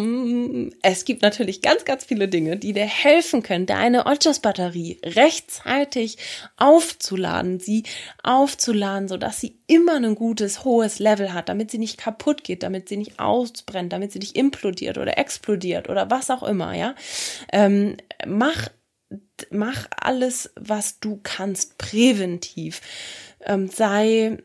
Es 0.81 1.05
gibt 1.05 1.21
natürlich 1.21 1.61
ganz, 1.61 1.85
ganz 1.85 2.03
viele 2.03 2.27
Dinge, 2.27 2.57
die 2.57 2.73
dir 2.73 2.85
helfen 2.85 3.43
können, 3.43 3.65
deine 3.65 4.07
Ojas-Batterie 4.07 4.99
rechtzeitig 5.05 6.17
aufzuladen, 6.57 7.61
sie 7.61 7.83
aufzuladen, 8.23 9.07
sodass 9.07 9.39
sie 9.39 9.57
immer 9.67 9.95
ein 9.95 10.15
gutes, 10.15 10.65
hohes 10.65 10.99
Level 10.99 11.33
hat, 11.33 11.47
damit 11.47 11.71
sie 11.71 11.77
nicht 11.77 11.97
kaputt 11.97 12.43
geht, 12.43 12.63
damit 12.63 12.89
sie 12.89 12.97
nicht 12.97 13.17
ausbrennt, 13.17 13.93
damit 13.93 14.11
sie 14.11 14.19
nicht 14.19 14.35
implodiert 14.35 14.97
oder 14.97 15.17
explodiert 15.17 15.89
oder 15.89 16.11
was 16.11 16.29
auch 16.29 16.43
immer, 16.43 16.75
ja. 16.75 16.93
Ähm, 17.53 17.95
mach 18.27 18.67
mach 19.51 19.87
alles, 19.97 20.51
was 20.55 20.99
du 20.99 21.19
kannst, 21.23 21.77
präventiv. 21.77 22.81
Ähm, 23.45 23.67
sei 23.67 24.37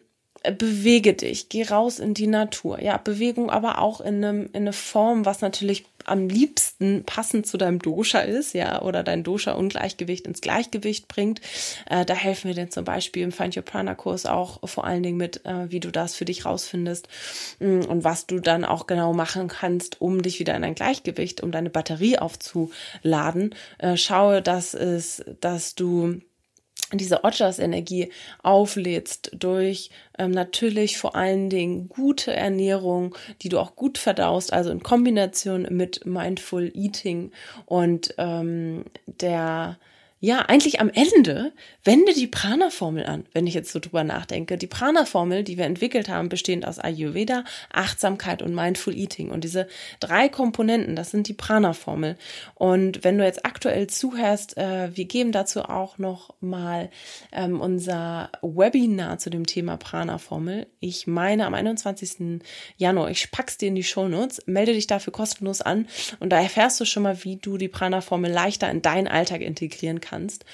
bewege 0.57 1.13
dich, 1.15 1.49
geh 1.49 1.65
raus 1.65 1.99
in 1.99 2.15
die 2.15 2.27
Natur. 2.27 2.83
Ja, 2.83 2.97
Bewegung 2.97 3.51
aber 3.51 3.79
auch 3.79 4.01
in, 4.01 4.25
einem, 4.25 4.47
in 4.47 4.63
eine 4.63 4.73
Form, 4.73 5.27
was 5.27 5.43
natürlich 5.43 5.85
am 6.07 6.29
liebsten 6.29 7.05
passend 7.05 7.47
zu 7.47 7.59
deinem 7.59 7.79
Dosha 7.79 8.21
ist, 8.21 8.55
ja, 8.55 8.83
oder 8.83 9.03
dein 9.03 9.23
Dosha-Ungleichgewicht 9.23 10.27
ins 10.27 10.41
Gleichgewicht 10.41 11.09
bringt. 11.09 11.41
Äh, 11.89 12.05
da 12.05 12.15
helfen 12.15 12.49
wir 12.49 12.55
dir 12.55 12.71
zum 12.71 12.85
Beispiel 12.85 13.23
im 13.23 13.33
Find 13.33 13.57
Your 13.57 13.63
Prana-Kurs 13.63 14.27
auch 14.27 14.61
vor 14.69 14.85
allen 14.85 15.03
Dingen 15.03 15.17
mit, 15.17 15.45
äh, 15.45 15.71
wie 15.71 15.81
du 15.81 15.91
das 15.91 16.15
für 16.15 16.25
dich 16.25 16.45
rausfindest 16.45 17.09
mm, 17.61 17.81
und 17.83 18.05
was 18.05 18.27
du 18.27 18.41
dann 18.41 18.65
auch 18.65 18.87
genau 18.87 19.13
machen 19.13 19.49
kannst, 19.49 20.01
um 20.01 20.23
dich 20.23 20.39
wieder 20.41 20.55
in 20.57 20.65
ein 20.65 20.75
Gleichgewicht, 20.75 21.43
um 21.43 21.53
deine 21.53 21.71
Batterie 21.71 22.19
aufzuladen. 22.19 23.55
Äh, 23.79 23.97
schaue, 23.97 24.43
dass 24.43 24.75
es, 24.75 25.25
dass 25.41 25.75
du 25.75 26.21
diese 26.93 27.25
Ojas-Energie 27.25 28.11
auflädst 28.43 29.31
durch 29.35 29.91
ähm, 30.19 30.31
natürlich 30.33 30.99
vor 30.99 31.15
allen 31.15 31.51
Dingen 31.51 31.89
gute 31.89 32.33
Ernährung, 32.35 33.15
die 33.43 33.49
du 33.49 33.59
auch 33.59 33.77
gut 33.77 33.99
verdaust, 33.99 34.53
also 34.53 34.71
in 34.71 34.83
Kombination 34.83 35.67
mit 35.71 36.05
Mindful 36.05 36.73
Eating 36.75 37.31
und 37.67 38.15
ähm, 38.19 38.85
der 39.07 39.79
ja, 40.23 40.41
eigentlich 40.41 40.81
am 40.81 40.91
Ende 40.91 41.53
wende 41.83 42.13
die 42.13 42.27
Prana-Formel 42.27 43.07
an, 43.07 43.25
wenn 43.33 43.47
ich 43.47 43.55
jetzt 43.55 43.73
so 43.73 43.79
drüber 43.79 44.05
nachdenke. 44.05 44.59
Die 44.59 44.67
Prana-Formel, 44.67 45.45
die 45.45 45.57
wir 45.57 45.65
entwickelt 45.65 46.11
haben, 46.11 46.29
bestehend 46.29 46.69
aus 46.69 46.79
Ayurveda, 46.79 47.45
Achtsamkeit 47.73 48.43
und 48.43 48.55
Mindful 48.55 48.95
Eating. 48.95 49.31
Und 49.31 49.45
diese 49.45 49.67
drei 49.99 50.29
Komponenten, 50.29 50.95
das 50.95 51.11
sind 51.11 51.27
die 51.27 51.33
Prana-Formel. 51.33 52.19
Und 52.55 53.03
wenn 53.03 53.17
du 53.17 53.25
jetzt 53.25 53.47
aktuell 53.47 53.87
zuhörst, 53.87 54.59
äh, 54.59 54.95
wir 54.95 55.07
geben 55.07 55.33
dazu 55.33 55.63
auch 55.63 55.97
noch 55.97 56.35
mal 56.43 56.91
ähm, 57.33 57.59
unser 57.59 58.31
Webinar 58.43 59.17
zu 59.17 59.31
dem 59.31 59.47
Thema 59.47 59.79
Prana-Formel. 59.79 60.67
Ich 60.81 61.07
meine 61.07 61.47
am 61.47 61.55
21. 61.55 62.43
Januar. 62.77 63.11
Ich 63.11 63.31
pack's 63.31 63.57
dir 63.57 63.69
in 63.69 63.75
die 63.75 63.85
Shownotes. 63.85 64.43
Melde 64.45 64.75
dich 64.75 64.87
dafür 64.87 65.15
kostenlos 65.15 65.63
an 65.63 65.89
und 66.19 66.29
da 66.29 66.43
erfährst 66.43 66.79
du 66.79 66.85
schon 66.85 67.05
mal, 67.05 67.25
wie 67.25 67.37
du 67.37 67.57
die 67.57 67.69
Prana-Formel 67.69 68.31
leichter 68.31 68.71
in 68.71 68.83
deinen 68.83 69.09
Alltag 69.09 69.41
integrieren 69.41 70.03
kannst 70.03 70.10
kannst. 70.11 70.45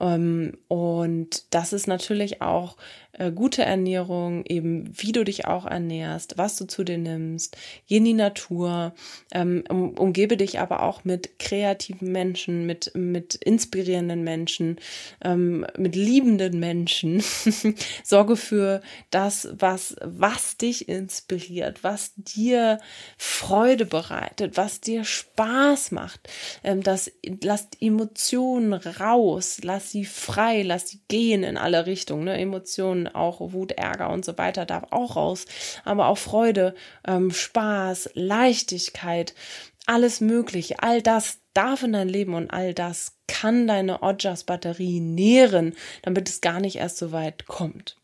Ähm, 0.00 0.58
und 0.68 1.54
das 1.54 1.72
ist 1.72 1.86
natürlich 1.86 2.40
auch 2.42 2.76
äh, 3.18 3.30
gute 3.30 3.62
Ernährung, 3.62 4.44
eben 4.46 4.90
wie 4.96 5.12
du 5.12 5.22
dich 5.22 5.46
auch 5.46 5.66
ernährst, 5.66 6.38
was 6.38 6.56
du 6.56 6.66
zu 6.66 6.82
dir 6.82 6.96
nimmst, 6.96 7.58
geh 7.86 7.98
in 7.98 8.04
die 8.06 8.14
Natur, 8.14 8.94
ähm, 9.32 9.64
um, 9.68 9.90
umgebe 9.90 10.38
dich 10.38 10.60
aber 10.60 10.82
auch 10.82 11.04
mit 11.04 11.38
kreativen 11.38 12.10
Menschen, 12.10 12.64
mit, 12.64 12.92
mit 12.94 13.34
inspirierenden 13.34 14.24
Menschen, 14.24 14.78
ähm, 15.22 15.66
mit 15.76 15.94
liebenden 15.94 16.58
Menschen. 16.58 17.22
Sorge 18.02 18.36
für 18.36 18.80
das, 19.10 19.48
was, 19.58 19.94
was 20.00 20.56
dich 20.56 20.88
inspiriert, 20.88 21.84
was 21.84 22.12
dir 22.16 22.78
Freude 23.18 23.84
bereitet, 23.84 24.56
was 24.56 24.80
dir 24.80 25.04
Spaß 25.04 25.90
macht. 25.90 26.30
Ähm, 26.64 26.82
das, 26.82 27.12
lass 27.42 27.68
Emotionen 27.78 28.72
raus, 28.72 29.58
lass 29.62 29.90
sie 29.90 30.06
frei, 30.06 30.62
lass 30.62 30.88
sie 30.88 31.00
gehen 31.08 31.42
in 31.42 31.58
alle 31.58 31.84
Richtungen. 31.84 32.24
Ne? 32.24 32.38
Emotionen, 32.38 33.01
auch 33.08 33.52
Wut, 33.52 33.72
Ärger 33.72 34.10
und 34.10 34.24
so 34.24 34.38
weiter 34.38 34.66
darf 34.66 34.84
auch 34.90 35.16
raus. 35.16 35.46
Aber 35.84 36.06
auch 36.06 36.18
Freude, 36.18 36.74
ähm, 37.06 37.30
Spaß, 37.30 38.10
Leichtigkeit, 38.14 39.34
alles 39.86 40.20
Mögliche, 40.20 40.82
all 40.82 41.02
das 41.02 41.38
darf 41.54 41.82
in 41.82 41.92
dein 41.92 42.08
Leben 42.08 42.34
und 42.34 42.50
all 42.50 42.74
das 42.74 43.16
kann 43.26 43.66
deine 43.66 44.02
Ojas-Batterie 44.02 45.00
nähren, 45.00 45.74
damit 46.02 46.28
es 46.28 46.40
gar 46.40 46.60
nicht 46.60 46.76
erst 46.76 46.98
so 46.98 47.12
weit 47.12 47.46
kommt. 47.46 47.96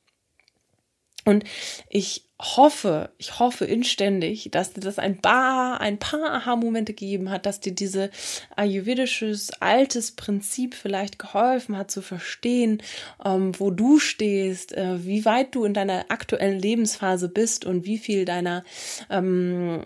Und 1.24 1.44
ich 1.88 2.27
hoffe, 2.40 3.10
ich 3.18 3.40
hoffe 3.40 3.64
inständig, 3.64 4.48
dass 4.52 4.72
dir 4.72 4.80
das 4.80 4.98
ein 4.98 5.20
paar, 5.20 5.80
ein 5.80 5.98
paar 5.98 6.32
Aha-Momente 6.34 6.94
gegeben 6.94 7.30
hat, 7.30 7.46
dass 7.46 7.58
dir 7.58 7.72
diese 7.72 8.10
ayurvedisches 8.54 9.50
altes 9.60 10.12
Prinzip 10.12 10.74
vielleicht 10.74 11.18
geholfen 11.18 11.76
hat 11.76 11.90
zu 11.90 12.00
verstehen, 12.00 12.80
ähm, 13.24 13.58
wo 13.58 13.70
du 13.70 13.98
stehst, 13.98 14.72
äh, 14.72 15.04
wie 15.04 15.24
weit 15.24 15.54
du 15.54 15.64
in 15.64 15.74
deiner 15.74 16.06
aktuellen 16.10 16.60
Lebensphase 16.60 17.28
bist 17.28 17.64
und 17.64 17.84
wie 17.84 17.98
viel 17.98 18.24
deiner 18.24 18.62
ähm, 19.10 19.82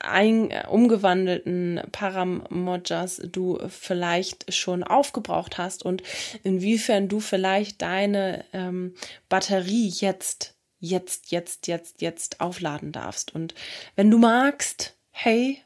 ein, 0.00 0.52
umgewandelten 0.68 1.80
Paramojas 1.90 3.22
du 3.24 3.58
vielleicht 3.68 4.52
schon 4.52 4.84
aufgebraucht 4.84 5.56
hast 5.56 5.84
und 5.84 6.02
inwiefern 6.42 7.08
du 7.08 7.20
vielleicht 7.20 7.80
deine 7.80 8.44
ähm, 8.52 8.94
Batterie 9.30 9.88
jetzt 9.88 10.53
jetzt, 10.84 11.30
jetzt, 11.30 11.66
jetzt, 11.66 12.02
jetzt 12.02 12.40
aufladen 12.40 12.92
darfst. 12.92 13.34
Und 13.34 13.54
wenn 13.96 14.10
du 14.10 14.18
magst, 14.18 14.96
hey, 15.10 15.60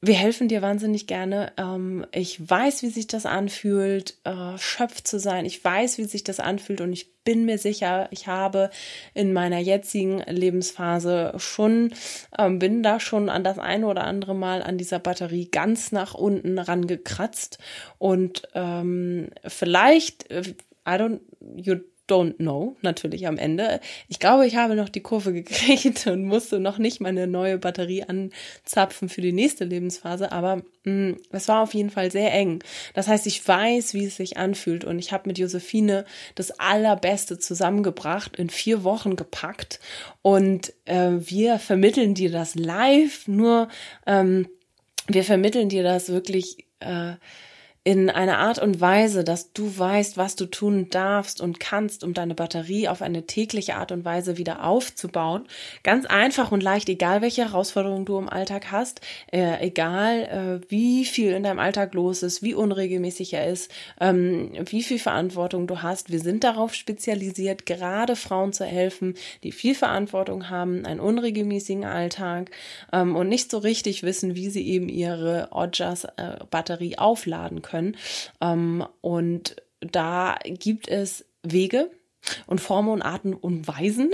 wir 0.00 0.14
helfen 0.14 0.46
dir 0.46 0.62
wahnsinnig 0.62 1.08
gerne. 1.08 1.52
Ähm, 1.56 2.06
ich 2.12 2.48
weiß, 2.48 2.82
wie 2.82 2.88
sich 2.88 3.08
das 3.08 3.26
anfühlt, 3.26 4.16
äh, 4.24 4.56
schöpft 4.56 5.08
zu 5.08 5.18
sein. 5.18 5.44
Ich 5.44 5.64
weiß, 5.64 5.98
wie 5.98 6.04
sich 6.04 6.22
das 6.22 6.38
anfühlt 6.38 6.80
und 6.80 6.92
ich 6.92 7.16
bin 7.24 7.44
mir 7.44 7.58
sicher, 7.58 8.06
ich 8.12 8.28
habe 8.28 8.70
in 9.12 9.32
meiner 9.32 9.58
jetzigen 9.58 10.20
Lebensphase 10.20 11.34
schon, 11.38 11.92
ähm, 12.38 12.60
bin 12.60 12.84
da 12.84 13.00
schon 13.00 13.28
an 13.28 13.42
das 13.42 13.58
eine 13.58 13.86
oder 13.88 14.04
andere 14.04 14.36
Mal 14.36 14.62
an 14.62 14.78
dieser 14.78 15.00
Batterie 15.00 15.50
ganz 15.50 15.90
nach 15.90 16.14
unten 16.14 16.58
rangekratzt 16.58 17.58
und 17.98 18.48
ähm, 18.54 19.30
vielleicht, 19.46 20.30
äh, 20.30 20.42
I 20.86 20.92
don't, 20.92 21.20
you 21.56 21.80
don't 22.08 22.36
know, 22.38 22.76
natürlich 22.82 23.26
am 23.26 23.38
Ende. 23.38 23.80
Ich 24.08 24.18
glaube, 24.18 24.46
ich 24.46 24.56
habe 24.56 24.74
noch 24.74 24.88
die 24.88 25.02
Kurve 25.02 25.32
gekriegt 25.34 26.06
und 26.06 26.24
musste 26.24 26.58
noch 26.58 26.78
nicht 26.78 27.00
meine 27.00 27.26
neue 27.26 27.58
Batterie 27.58 28.04
anzapfen 28.04 29.08
für 29.08 29.20
die 29.20 29.32
nächste 29.32 29.64
Lebensphase, 29.64 30.32
aber 30.32 30.62
mh, 30.84 30.92
mm, 30.92 31.16
es 31.30 31.48
war 31.48 31.62
auf 31.62 31.74
jeden 31.74 31.90
Fall 31.90 32.10
sehr 32.10 32.32
eng. 32.32 32.62
Das 32.94 33.08
heißt, 33.08 33.26
ich 33.26 33.46
weiß, 33.46 33.94
wie 33.94 34.06
es 34.06 34.16
sich 34.16 34.36
anfühlt 34.36 34.84
und 34.84 34.98
ich 34.98 35.12
habe 35.12 35.28
mit 35.28 35.38
Josephine 35.38 36.04
das 36.34 36.58
Allerbeste 36.58 37.38
zusammengebracht, 37.38 38.36
in 38.36 38.50
vier 38.50 38.84
Wochen 38.84 39.16
gepackt 39.16 39.80
und 40.22 40.72
äh, 40.86 41.12
wir 41.18 41.58
vermitteln 41.58 42.14
dir 42.14 42.30
das 42.30 42.54
live, 42.54 43.28
nur 43.28 43.68
ähm, 44.06 44.48
wir 45.06 45.24
vermitteln 45.24 45.68
dir 45.68 45.82
das 45.82 46.10
wirklich 46.10 46.66
äh, 46.80 47.14
in 47.88 48.10
einer 48.10 48.36
Art 48.36 48.58
und 48.58 48.82
Weise, 48.82 49.24
dass 49.24 49.54
du 49.54 49.78
weißt, 49.78 50.18
was 50.18 50.36
du 50.36 50.44
tun 50.44 50.90
darfst 50.90 51.40
und 51.40 51.58
kannst, 51.58 52.04
um 52.04 52.12
deine 52.12 52.34
Batterie 52.34 52.86
auf 52.86 53.00
eine 53.00 53.24
tägliche 53.24 53.76
Art 53.76 53.92
und 53.92 54.04
Weise 54.04 54.36
wieder 54.36 54.62
aufzubauen. 54.62 55.46
Ganz 55.84 56.04
einfach 56.04 56.52
und 56.52 56.62
leicht, 56.62 56.90
egal 56.90 57.22
welche 57.22 57.46
Herausforderungen 57.46 58.04
du 58.04 58.18
im 58.18 58.28
Alltag 58.28 58.72
hast, 58.72 59.00
äh, 59.32 59.66
egal 59.66 60.60
äh, 60.60 60.70
wie 60.70 61.06
viel 61.06 61.32
in 61.32 61.44
deinem 61.44 61.58
Alltag 61.58 61.94
los 61.94 62.22
ist, 62.22 62.42
wie 62.42 62.52
unregelmäßig 62.52 63.32
er 63.32 63.46
ist, 63.46 63.72
ähm, 64.02 64.50
wie 64.66 64.82
viel 64.82 64.98
Verantwortung 64.98 65.66
du 65.66 65.80
hast. 65.80 66.12
Wir 66.12 66.20
sind 66.20 66.44
darauf 66.44 66.74
spezialisiert, 66.74 67.64
gerade 67.64 68.16
Frauen 68.16 68.52
zu 68.52 68.66
helfen, 68.66 69.14
die 69.44 69.52
viel 69.52 69.74
Verantwortung 69.74 70.50
haben, 70.50 70.84
einen 70.84 71.00
unregelmäßigen 71.00 71.86
Alltag 71.86 72.50
ähm, 72.92 73.16
und 73.16 73.30
nicht 73.30 73.50
so 73.50 73.56
richtig 73.56 74.02
wissen, 74.02 74.34
wie 74.34 74.50
sie 74.50 74.68
eben 74.68 74.90
ihre 74.90 75.48
Ojas-Batterie 75.52 76.92
äh, 76.92 76.98
aufladen 76.98 77.62
können 77.62 77.77
können. 77.78 77.96
Ähm, 78.40 78.84
und 79.00 79.56
da 79.80 80.38
gibt 80.44 80.88
es 80.88 81.24
Wege, 81.42 81.90
und 82.46 82.60
Formen 82.60 82.90
und 82.90 83.00
Arten 83.00 83.32
und 83.32 83.68
Weisen. 83.68 84.10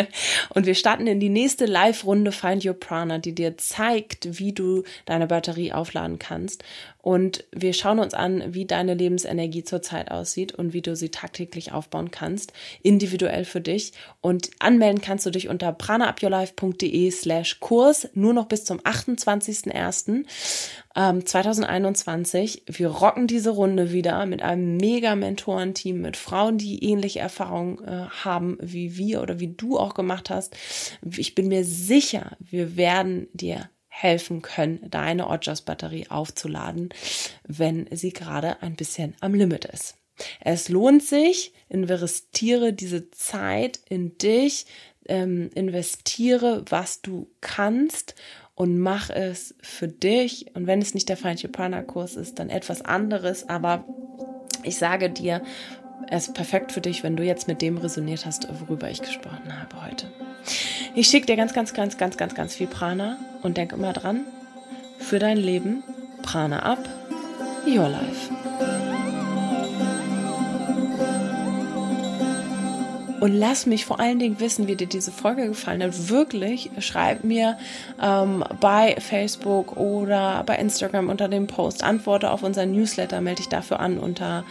und 0.50 0.64
wir 0.64 0.74
starten 0.74 1.06
in 1.06 1.20
die 1.20 1.28
nächste 1.28 1.66
Live-Runde 1.66 2.32
Find 2.32 2.64
Your 2.64 2.74
Prana, 2.74 3.18
die 3.18 3.34
dir 3.34 3.58
zeigt, 3.58 4.38
wie 4.38 4.52
du 4.52 4.84
deine 5.04 5.26
Batterie 5.26 5.72
aufladen 5.72 6.18
kannst. 6.18 6.64
Und 7.00 7.44
wir 7.52 7.72
schauen 7.72 8.00
uns 8.00 8.12
an, 8.12 8.54
wie 8.54 8.66
deine 8.66 8.94
Lebensenergie 8.94 9.62
zurzeit 9.62 10.10
aussieht 10.10 10.52
und 10.52 10.72
wie 10.72 10.82
du 10.82 10.96
sie 10.96 11.10
tagtäglich 11.10 11.72
aufbauen 11.72 12.10
kannst, 12.10 12.52
individuell 12.82 13.44
für 13.44 13.60
dich. 13.60 13.92
Und 14.20 14.50
anmelden 14.58 15.00
kannst 15.00 15.24
du 15.24 15.30
dich 15.30 15.48
unter 15.48 15.72
pranaupyourlife.de 15.72 17.10
slash 17.10 17.60
Kurs, 17.60 18.08
nur 18.14 18.34
noch 18.34 18.46
bis 18.46 18.64
zum 18.64 18.80
28.01. 18.80 20.24
2021. 20.98 22.64
Ähm, 22.66 22.74
wir 22.76 22.88
rocken 22.88 23.26
diese 23.28 23.50
Runde 23.50 23.92
wieder 23.92 24.26
mit 24.26 24.42
einem 24.42 24.76
mega 24.76 25.14
Mentorenteam, 25.14 26.00
mit 26.00 26.16
Frauen, 26.16 26.58
die 26.58 26.84
ähnliche 26.84 27.20
Erfahrungen 27.20 27.78
äh, 27.84 28.06
haben 28.24 28.58
wie 28.60 28.96
wir 28.96 29.22
oder 29.22 29.38
wie 29.38 29.54
du 29.54 29.78
auch 29.78 29.94
gemacht 29.94 30.30
hast. 30.30 30.56
Ich 31.16 31.36
bin 31.36 31.48
mir 31.48 31.64
sicher, 31.64 32.36
wir 32.40 32.76
werden 32.76 33.28
dir 33.32 33.70
helfen 34.00 34.42
können, 34.42 34.80
deine 34.90 35.28
Ojas-Batterie 35.28 36.06
aufzuladen, 36.08 36.90
wenn 37.46 37.88
sie 37.90 38.12
gerade 38.12 38.62
ein 38.62 38.76
bisschen 38.76 39.14
am 39.20 39.34
Limit 39.34 39.64
ist. 39.64 39.96
Es 40.40 40.68
lohnt 40.68 41.02
sich, 41.02 41.52
investiere 41.68 42.72
diese 42.72 43.10
Zeit 43.10 43.80
in 43.88 44.16
dich, 44.18 44.66
ähm, 45.06 45.50
investiere, 45.54 46.64
was 46.68 47.02
du 47.02 47.28
kannst 47.40 48.14
und 48.54 48.78
mach 48.78 49.10
es 49.10 49.54
für 49.60 49.88
dich. 49.88 50.54
Und 50.54 50.66
wenn 50.66 50.82
es 50.82 50.94
nicht 50.94 51.08
der 51.08 51.18
Your 51.24 51.52
Partner 51.52 51.82
Kurs 51.82 52.16
ist, 52.16 52.38
dann 52.38 52.50
etwas 52.50 52.82
anderes. 52.82 53.48
Aber 53.48 53.84
ich 54.62 54.76
sage 54.76 55.10
dir, 55.10 55.42
es 56.08 56.28
ist 56.28 56.34
perfekt 56.34 56.72
für 56.72 56.80
dich, 56.80 57.02
wenn 57.02 57.16
du 57.16 57.22
jetzt 57.22 57.48
mit 57.48 57.62
dem 57.62 57.78
resoniert 57.78 58.26
hast, 58.26 58.48
worüber 58.60 58.90
ich 58.90 59.00
gesprochen 59.00 59.60
habe 59.60 59.84
heute. 59.84 60.10
Ich 60.98 61.06
schicke 61.06 61.26
dir 61.26 61.36
ganz, 61.36 61.52
ganz, 61.52 61.74
ganz, 61.74 61.96
ganz, 61.96 62.16
ganz, 62.16 62.34
ganz 62.34 62.56
viel 62.56 62.66
Prana 62.66 63.18
und 63.42 63.56
denk 63.56 63.72
immer 63.72 63.92
dran, 63.92 64.22
für 64.98 65.20
dein 65.20 65.36
Leben, 65.36 65.84
Prana 66.22 66.64
ab, 66.64 66.80
your 67.68 67.88
life. 67.88 68.37
Und 73.20 73.34
lass 73.34 73.66
mich 73.66 73.84
vor 73.84 73.98
allen 73.98 74.18
Dingen 74.18 74.38
wissen, 74.38 74.68
wie 74.68 74.76
dir 74.76 74.86
diese 74.86 75.10
Folge 75.10 75.48
gefallen 75.48 75.82
hat. 75.82 76.08
Wirklich, 76.08 76.70
schreib 76.78 77.24
mir 77.24 77.58
ähm, 78.00 78.44
bei 78.60 78.96
Facebook 79.00 79.76
oder 79.76 80.44
bei 80.46 80.56
Instagram 80.56 81.08
unter 81.08 81.28
dem 81.28 81.48
Post. 81.48 81.82
Antworte 81.82 82.30
auf 82.30 82.42
unseren 82.42 82.72
Newsletter, 82.72 83.20
melde 83.20 83.42
dich 83.42 83.48
dafür 83.48 83.80
an 83.80 83.98
unter 83.98 84.44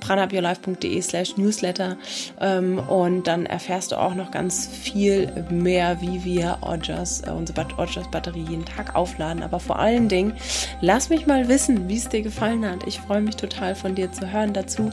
pranabiourlife.de 0.00 1.00
slash 1.02 1.36
newsletter. 1.36 1.96
Ähm, 2.40 2.78
und 2.78 3.26
dann 3.26 3.44
erfährst 3.44 3.92
du 3.92 3.96
auch 3.96 4.14
noch 4.14 4.30
ganz 4.30 4.66
viel 4.66 5.30
mehr, 5.50 6.00
wie 6.00 6.24
wir 6.24 6.58
Ojas, 6.62 7.20
äh, 7.20 7.30
unsere 7.30 7.66
Ojas 7.76 8.10
Batterie 8.10 8.46
jeden 8.48 8.64
Tag 8.64 8.94
aufladen. 8.94 9.42
Aber 9.42 9.60
vor 9.60 9.78
allen 9.78 10.08
Dingen, 10.08 10.32
lass 10.80 11.10
mich 11.10 11.26
mal 11.26 11.48
wissen, 11.48 11.88
wie 11.88 11.98
es 11.98 12.08
dir 12.08 12.22
gefallen 12.22 12.64
hat. 12.64 12.86
Ich 12.86 12.98
freue 13.00 13.20
mich 13.20 13.36
total 13.36 13.74
von 13.74 13.94
dir 13.94 14.10
zu 14.10 14.32
hören 14.32 14.54
dazu 14.54 14.90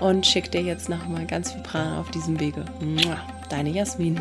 und 0.00 0.26
schick 0.26 0.50
dir 0.50 0.62
jetzt 0.62 0.90
nochmal 0.90 1.24
ganz 1.24 1.52
viel 1.52 1.62
Prana 1.62 2.00
auf 2.00 2.10
diesem 2.10 2.38
Wege. 2.38 2.65
Deine 3.48 3.72
Jasmin. 3.72 4.20